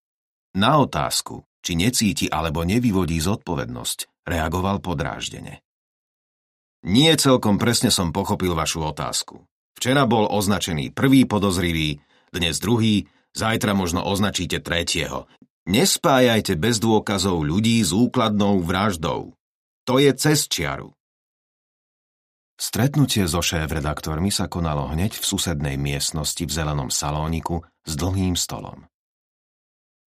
Na 0.57 0.81
otázku, 0.81 1.44
či 1.61 1.77
necíti 1.77 2.25
alebo 2.25 2.64
nevyvodí 2.64 3.21
zodpovednosť, 3.21 4.25
reagoval 4.25 4.81
podráždene. 4.81 5.61
Nie 6.88 7.21
celkom 7.21 7.61
presne 7.61 7.92
som 7.92 8.09
pochopil 8.09 8.57
vašu 8.57 8.81
otázku. 8.81 9.44
Včera 9.77 10.09
bol 10.09 10.25
označený 10.25 10.97
prvý 10.97 11.29
podozrivý, 11.29 12.01
dnes 12.33 12.57
druhý, 12.64 13.12
zajtra 13.37 13.77
možno 13.77 14.09
označíte 14.09 14.64
tretieho. 14.64 15.29
Nespájajte 15.68 16.57
bez 16.57 16.81
dôkazov 16.81 17.44
ľudí 17.44 17.85
s 17.85 17.92
úkladnou 17.92 18.64
vraždou. 18.64 19.37
To 19.85 19.94
je 20.01 20.16
cez 20.16 20.49
čiaru. 20.49 20.97
Stretnutie 22.59 23.23
so 23.31 23.38
šéf-redaktormi 23.38 24.35
sa 24.35 24.51
konalo 24.51 24.90
hneď 24.90 25.14
v 25.14 25.25
susednej 25.25 25.79
miestnosti 25.79 26.42
v 26.42 26.51
zelenom 26.51 26.90
salóniku 26.90 27.62
s 27.87 27.94
dlhým 27.94 28.35
stolom. 28.35 28.83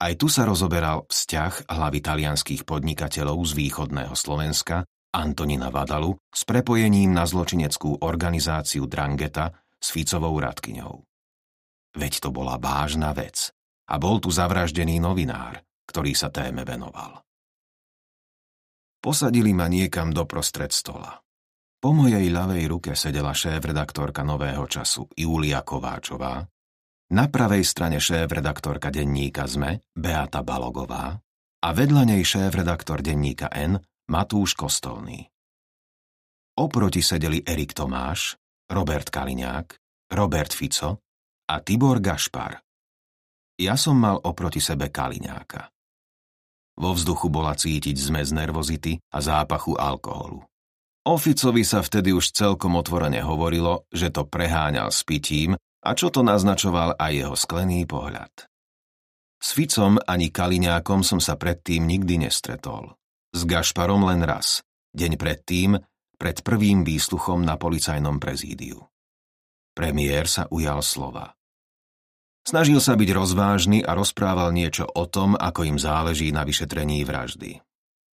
Aj 0.04 0.14
tu 0.20 0.28
sa 0.28 0.44
rozoberal 0.44 1.08
vzťah 1.08 1.72
hlavy 1.72 2.00
talianských 2.04 2.68
podnikateľov 2.68 3.40
z 3.48 3.52
východného 3.56 4.12
Slovenska 4.20 4.84
Antonina 5.16 5.72
Vadalu 5.72 6.12
s 6.28 6.44
prepojením 6.44 7.16
na 7.16 7.24
zločineckú 7.24 8.04
organizáciu 8.04 8.84
Drangeta 8.84 9.56
s 9.80 9.88
Ficovou 9.96 10.36
radkyňou. 10.36 11.08
Veď 11.96 12.14
to 12.20 12.30
bola 12.36 12.60
vážna 12.60 13.16
vec 13.16 13.56
a 13.88 13.96
bol 13.96 14.20
tu 14.20 14.28
zavraždený 14.28 15.00
novinár, 15.00 15.64
ktorý 15.88 16.12
sa 16.20 16.28
téme 16.28 16.68
venoval. 16.68 17.24
Posadili 19.00 19.56
ma 19.56 19.72
niekam 19.72 20.12
doprostred 20.12 20.76
stola. 20.76 21.16
Po 21.82 21.98
mojej 21.98 22.30
ľavej 22.30 22.70
ruke 22.70 22.92
sedela 22.94 23.34
šéf-redaktorka 23.34 24.22
Nového 24.22 24.70
času 24.70 25.10
Julia 25.18 25.66
Kováčová, 25.66 26.46
Na 27.10 27.26
pravej 27.26 27.66
strane 27.66 27.98
šéf-redaktorka 27.98 28.94
denníka 28.94 29.50
ZME 29.50 29.82
Beata 29.90 30.46
Balogová 30.46 31.18
a 31.66 31.68
vedľa 31.74 32.14
nej 32.14 32.22
šéf-redaktor 32.22 33.02
denníka 33.02 33.50
N 33.50 33.82
Matúš 34.14 34.54
Kostolný. 34.54 35.26
Oproti 36.62 37.02
sedeli 37.02 37.42
Erik 37.42 37.74
Tomáš, 37.74 38.38
Robert 38.70 39.10
Kaliňák, 39.10 39.68
Robert 40.14 40.54
Fico 40.54 41.02
a 41.50 41.56
Tibor 41.66 41.98
Gašpar. 41.98 42.62
Ja 43.58 43.74
som 43.74 43.98
mal 43.98 44.22
oproti 44.22 44.62
sebe 44.62 44.94
Kaliňáka. 44.94 45.66
Vo 46.78 46.94
vzduchu 46.94 47.34
bola 47.34 47.58
cítiť 47.58 47.98
zmes 47.98 48.30
nervozity 48.30 49.02
a 49.12 49.18
zápachu 49.18 49.82
alkoholu. 49.82 50.51
Oficovi 51.02 51.66
sa 51.66 51.82
vtedy 51.82 52.14
už 52.14 52.30
celkom 52.30 52.78
otvorene 52.78 53.26
hovorilo, 53.26 53.90
že 53.90 54.14
to 54.14 54.30
preháňal 54.30 54.94
s 54.94 55.02
pitím 55.02 55.58
a 55.58 55.90
čo 55.98 56.14
to 56.14 56.22
naznačoval 56.22 56.94
aj 56.94 57.12
jeho 57.12 57.34
sklený 57.34 57.90
pohľad. 57.90 58.30
S 59.42 59.58
Ficom 59.58 59.98
ani 60.06 60.30
Kaliňákom 60.30 61.02
som 61.02 61.18
sa 61.18 61.34
predtým 61.34 61.90
nikdy 61.90 62.22
nestretol. 62.30 62.94
S 63.34 63.42
Gašparom 63.50 64.06
len 64.06 64.22
raz, 64.22 64.62
deň 64.94 65.18
predtým, 65.18 65.82
pred 66.22 66.38
prvým 66.46 66.86
výsluchom 66.86 67.42
na 67.42 67.58
policajnom 67.58 68.22
prezídiu. 68.22 68.86
Premiér 69.74 70.30
sa 70.30 70.46
ujal 70.54 70.86
slova. 70.86 71.34
Snažil 72.46 72.78
sa 72.78 72.94
byť 72.94 73.10
rozvážny 73.10 73.82
a 73.82 73.98
rozprával 73.98 74.54
niečo 74.54 74.86
o 74.86 75.10
tom, 75.10 75.34
ako 75.34 75.66
im 75.66 75.78
záleží 75.82 76.30
na 76.30 76.46
vyšetrení 76.46 77.02
vraždy. 77.02 77.58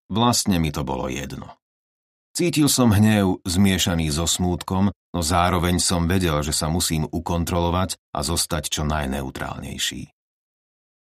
Vlastne 0.06 0.62
mi 0.62 0.70
to 0.70 0.86
bolo 0.86 1.10
jedno. 1.10 1.58
Cítil 2.36 2.68
som 2.68 2.92
hnev 2.92 3.40
zmiešaný 3.48 4.12
so 4.12 4.28
smútkom, 4.28 4.92
no 4.92 5.20
zároveň 5.24 5.80
som 5.80 6.04
vedel, 6.04 6.36
že 6.44 6.52
sa 6.52 6.68
musím 6.68 7.08
ukontrolovať 7.08 7.96
a 8.12 8.20
zostať 8.20 8.68
čo 8.68 8.84
najneutrálnejší. 8.84 10.12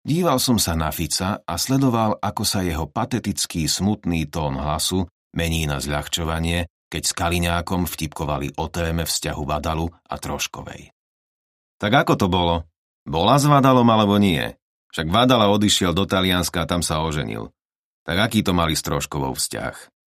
Díval 0.06 0.38
som 0.38 0.62
sa 0.62 0.78
na 0.78 0.94
Fica 0.94 1.42
a 1.42 1.54
sledoval, 1.58 2.22
ako 2.22 2.46
sa 2.46 2.62
jeho 2.62 2.86
patetický 2.86 3.66
smutný 3.66 4.30
tón 4.30 4.62
hlasu 4.62 5.10
mení 5.34 5.66
na 5.66 5.82
zľahčovanie, 5.82 6.70
keď 6.86 7.02
s 7.02 7.12
Kaliňákom 7.18 7.90
vtipkovali 7.90 8.54
o 8.54 8.70
téme 8.70 9.02
vzťahu 9.02 9.42
Vadalu 9.42 9.90
a 9.90 10.14
Troškovej. 10.22 10.94
Tak 11.82 11.92
ako 11.98 12.14
to 12.14 12.26
bolo? 12.30 12.62
Bola 13.02 13.42
s 13.42 13.44
Vadalom 13.50 13.90
alebo 13.90 14.22
nie? 14.22 14.54
Však 14.94 15.10
Vadala 15.10 15.50
odišiel 15.50 15.90
do 15.98 16.06
Talianska 16.06 16.62
a 16.62 16.70
tam 16.70 16.78
sa 16.78 17.02
oženil. 17.02 17.50
Tak 18.06 18.30
aký 18.30 18.46
to 18.46 18.54
mali 18.54 18.78
s 18.78 18.86
Troškovou 18.86 19.34
vzťah? 19.34 19.97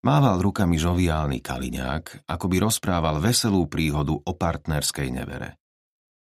Mával 0.00 0.40
rukami 0.40 0.80
žoviálny 0.80 1.44
kaliňák, 1.44 2.24
ako 2.24 2.46
by 2.48 2.56
rozprával 2.64 3.20
veselú 3.20 3.68
príhodu 3.68 4.16
o 4.16 4.32
partnerskej 4.32 5.12
nevere. 5.12 5.60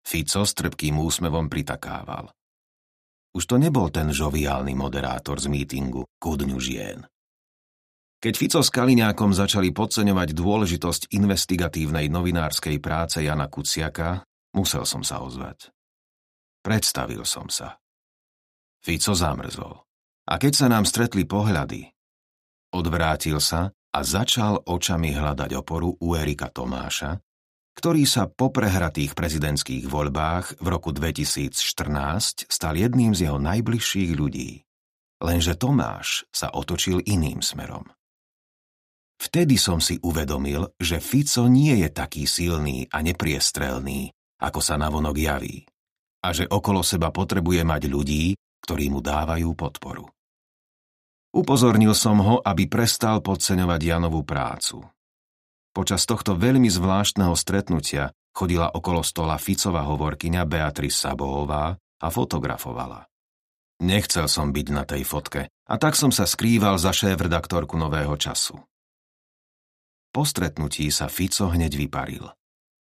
Fico 0.06 0.46
s 0.46 0.54
trpkým 0.54 1.02
úsmevom 1.02 1.50
pritakával. 1.50 2.30
Už 3.34 3.50
to 3.50 3.58
nebol 3.58 3.90
ten 3.90 4.14
žoviálny 4.14 4.78
moderátor 4.78 5.42
z 5.42 5.50
mítingu 5.50 6.06
Kudňu 6.22 6.62
žien. 6.62 7.10
Keď 8.22 8.34
Fico 8.38 8.62
s 8.62 8.70
Kaliňákom 8.70 9.34
začali 9.34 9.74
podceňovať 9.74 10.30
dôležitosť 10.38 11.10
investigatívnej 11.18 12.06
novinárskej 12.06 12.78
práce 12.78 13.26
Jana 13.26 13.50
Kuciaka, 13.50 14.22
musel 14.54 14.86
som 14.86 15.02
sa 15.02 15.26
ozvať. 15.26 15.74
Predstavil 16.62 17.26
som 17.26 17.50
sa. 17.50 17.82
Fico 18.86 19.18
zamrzol. 19.18 19.82
A 20.30 20.38
keď 20.38 20.54
sa 20.54 20.68
nám 20.70 20.86
stretli 20.86 21.26
pohľady, 21.26 21.95
Odvrátil 22.76 23.40
sa 23.40 23.72
a 23.72 24.00
začal 24.04 24.60
očami 24.68 25.16
hľadať 25.16 25.56
oporu 25.56 25.96
u 25.96 26.20
Erika 26.20 26.52
Tomáša, 26.52 27.16
ktorý 27.80 28.04
sa 28.04 28.28
po 28.28 28.52
prehratých 28.52 29.16
prezidentských 29.16 29.88
voľbách 29.88 30.60
v 30.60 30.68
roku 30.68 30.92
2014 30.92 31.56
stal 32.52 32.76
jedným 32.76 33.16
z 33.16 33.32
jeho 33.32 33.40
najbližších 33.40 34.12
ľudí. 34.12 34.68
Lenže 35.24 35.56
Tomáš 35.56 36.28
sa 36.36 36.52
otočil 36.52 37.00
iným 37.08 37.40
smerom. 37.40 37.88
Vtedy 39.16 39.56
som 39.56 39.80
si 39.80 39.96
uvedomil, 40.04 40.76
že 40.76 41.00
Fico 41.00 41.48
nie 41.48 41.80
je 41.80 41.88
taký 41.88 42.28
silný 42.28 42.92
a 42.92 43.00
nepriestrelný, 43.00 44.12
ako 44.44 44.60
sa 44.60 44.76
navonok 44.76 45.16
javí, 45.16 45.64
a 46.20 46.36
že 46.36 46.44
okolo 46.44 46.84
seba 46.84 47.16
potrebuje 47.16 47.64
mať 47.64 47.88
ľudí, 47.88 48.36
ktorí 48.68 48.92
mu 48.92 49.00
dávajú 49.00 49.56
podporu. 49.56 50.12
Upozornil 51.36 51.92
som 51.92 52.24
ho, 52.24 52.40
aby 52.40 52.72
prestal 52.72 53.20
podceňovať 53.20 53.82
Janovú 53.84 54.24
prácu. 54.24 54.88
Počas 55.76 56.08
tohto 56.08 56.40
veľmi 56.40 56.72
zvláštneho 56.72 57.36
stretnutia 57.36 58.16
chodila 58.32 58.72
okolo 58.72 59.04
stola 59.04 59.36
Ficova 59.36 59.84
hovorkyňa 59.84 60.48
Beatrice 60.48 61.04
Sabová 61.04 61.76
a 61.76 62.08
fotografovala. 62.08 63.04
Nechcel 63.84 64.32
som 64.32 64.56
byť 64.56 64.68
na 64.72 64.88
tej 64.88 65.04
fotke 65.04 65.52
a 65.52 65.76
tak 65.76 66.00
som 66.00 66.08
sa 66.08 66.24
skrýval 66.24 66.80
za 66.80 66.96
šéf-redaktorku 66.96 67.76
Nového 67.76 68.16
času. 68.16 68.56
Po 70.16 70.24
stretnutí 70.24 70.88
sa 70.88 71.12
Fico 71.12 71.52
hneď 71.52 71.76
vyparil. 71.76 72.32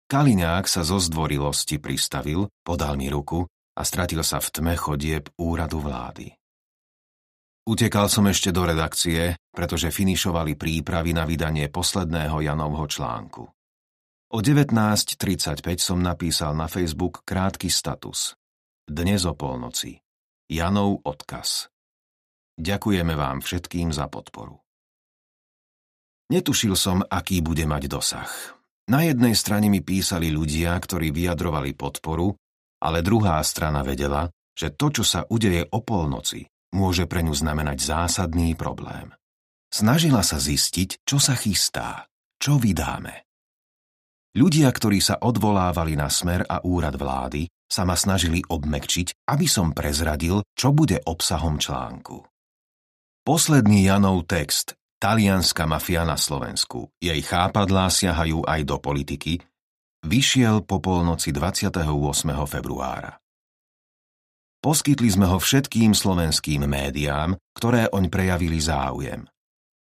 Kaliňák 0.06 0.70
sa 0.70 0.86
zo 0.86 1.02
zdvorilosti 1.02 1.82
pristavil, 1.82 2.46
podal 2.62 2.94
mi 2.94 3.10
ruku 3.10 3.42
a 3.74 3.82
stratil 3.82 4.22
sa 4.22 4.38
v 4.38 4.48
tme 4.54 4.74
chodieb 4.78 5.26
úradu 5.34 5.82
vlády. 5.82 6.30
Utekal 7.64 8.12
som 8.12 8.28
ešte 8.28 8.52
do 8.52 8.68
redakcie, 8.68 9.40
pretože 9.48 9.88
finišovali 9.88 10.52
prípravy 10.52 11.16
na 11.16 11.24
vydanie 11.24 11.72
posledného 11.72 12.44
Janovho 12.44 12.84
článku. 12.84 13.40
O 14.36 14.38
19.35 14.44 15.64
som 15.80 15.96
napísal 16.04 16.52
na 16.52 16.68
Facebook 16.68 17.24
krátky 17.24 17.72
status. 17.72 18.36
Dnes 18.84 19.24
o 19.24 19.32
polnoci. 19.32 19.96
Janov 20.44 21.08
odkaz. 21.08 21.72
Ďakujeme 22.60 23.16
vám 23.16 23.40
všetkým 23.40 23.96
za 23.96 24.12
podporu. 24.12 24.60
Netušil 26.36 26.76
som, 26.76 27.00
aký 27.00 27.40
bude 27.40 27.64
mať 27.64 27.88
dosah. 27.88 28.28
Na 28.92 29.08
jednej 29.08 29.32
strane 29.32 29.72
mi 29.72 29.80
písali 29.80 30.28
ľudia, 30.28 30.76
ktorí 30.76 31.16
vyjadrovali 31.16 31.72
podporu, 31.72 32.36
ale 32.84 33.00
druhá 33.00 33.40
strana 33.40 33.80
vedela, 33.80 34.28
že 34.52 34.76
to, 34.76 34.92
čo 34.92 35.00
sa 35.00 35.24
udeje 35.24 35.64
o 35.64 35.80
polnoci, 35.80 36.44
môže 36.74 37.06
pre 37.06 37.22
ňu 37.22 37.32
znamenať 37.32 37.78
zásadný 37.86 38.58
problém. 38.58 39.14
Snažila 39.70 40.26
sa 40.26 40.42
zistiť, 40.42 41.06
čo 41.06 41.22
sa 41.22 41.38
chystá, 41.38 42.10
čo 42.42 42.58
vydáme. 42.58 43.24
Ľudia, 44.34 44.66
ktorí 44.74 44.98
sa 44.98 45.22
odvolávali 45.22 45.94
na 45.94 46.10
smer 46.10 46.42
a 46.50 46.58
úrad 46.66 46.98
vlády, 46.98 47.46
sa 47.70 47.86
ma 47.86 47.94
snažili 47.94 48.42
obmekčiť, 48.42 49.30
aby 49.30 49.46
som 49.46 49.70
prezradil, 49.70 50.42
čo 50.58 50.74
bude 50.74 50.98
obsahom 51.06 51.62
článku. 51.62 52.26
Posledný 53.24 53.88
Janov 53.88 54.26
text 54.26 54.74
Talianská 55.04 55.68
mafia 55.68 56.06
na 56.06 56.16
Slovensku, 56.16 56.88
jej 56.96 57.20
chápadlá 57.20 57.92
siahajú 57.92 58.46
aj 58.46 58.60
do 58.64 58.76
politiky, 58.80 59.36
vyšiel 60.00 60.64
po 60.64 60.80
polnoci 60.80 61.28
28. 61.28 61.82
februára. 62.48 63.20
Poskytli 64.64 65.12
sme 65.12 65.28
ho 65.28 65.36
všetkým 65.36 65.92
slovenským 65.92 66.64
médiám, 66.64 67.36
ktoré 67.52 67.92
oň 67.92 68.08
prejavili 68.08 68.56
záujem. 68.64 69.28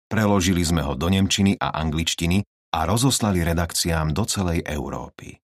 Preložili 0.09 0.65
sme 0.65 0.81
ho 0.81 0.97
do 0.97 1.13
nemčiny 1.13 1.61
a 1.61 1.77
angličtiny 1.77 2.41
a 2.73 2.89
rozoslali 2.89 3.45
redakciám 3.45 4.17
do 4.17 4.25
celej 4.25 4.65
Európy. 4.65 5.37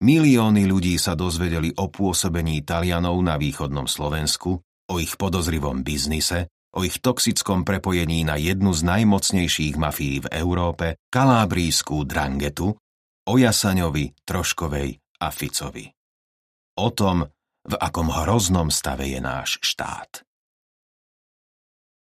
Milióny 0.00 0.64
ľudí 0.64 0.96
sa 0.96 1.12
dozvedeli 1.12 1.68
o 1.76 1.92
pôsobení 1.92 2.64
Talianov 2.64 3.20
na 3.20 3.36
východnom 3.36 3.84
Slovensku, 3.84 4.56
o 4.88 4.94
ich 4.96 5.20
podozrivom 5.20 5.84
biznise, 5.84 6.48
o 6.72 6.88
ich 6.88 7.04
toxickom 7.04 7.60
prepojení 7.60 8.24
na 8.24 8.40
jednu 8.40 8.72
z 8.72 8.88
najmocnejších 8.88 9.76
mafií 9.76 10.24
v 10.24 10.32
Európe, 10.32 10.96
kalábrijskú 11.12 12.08
Drangetu, 12.08 12.72
o 13.28 13.32
Jasaňovi, 13.36 14.16
Troškovej 14.24 14.96
a 15.20 15.28
Ficovi. 15.28 15.92
O 16.78 16.88
tom, 16.94 17.28
v 17.68 17.74
akom 17.76 18.08
hroznom 18.08 18.72
stave 18.72 19.12
je 19.12 19.20
náš 19.20 19.60
štát. 19.60 20.27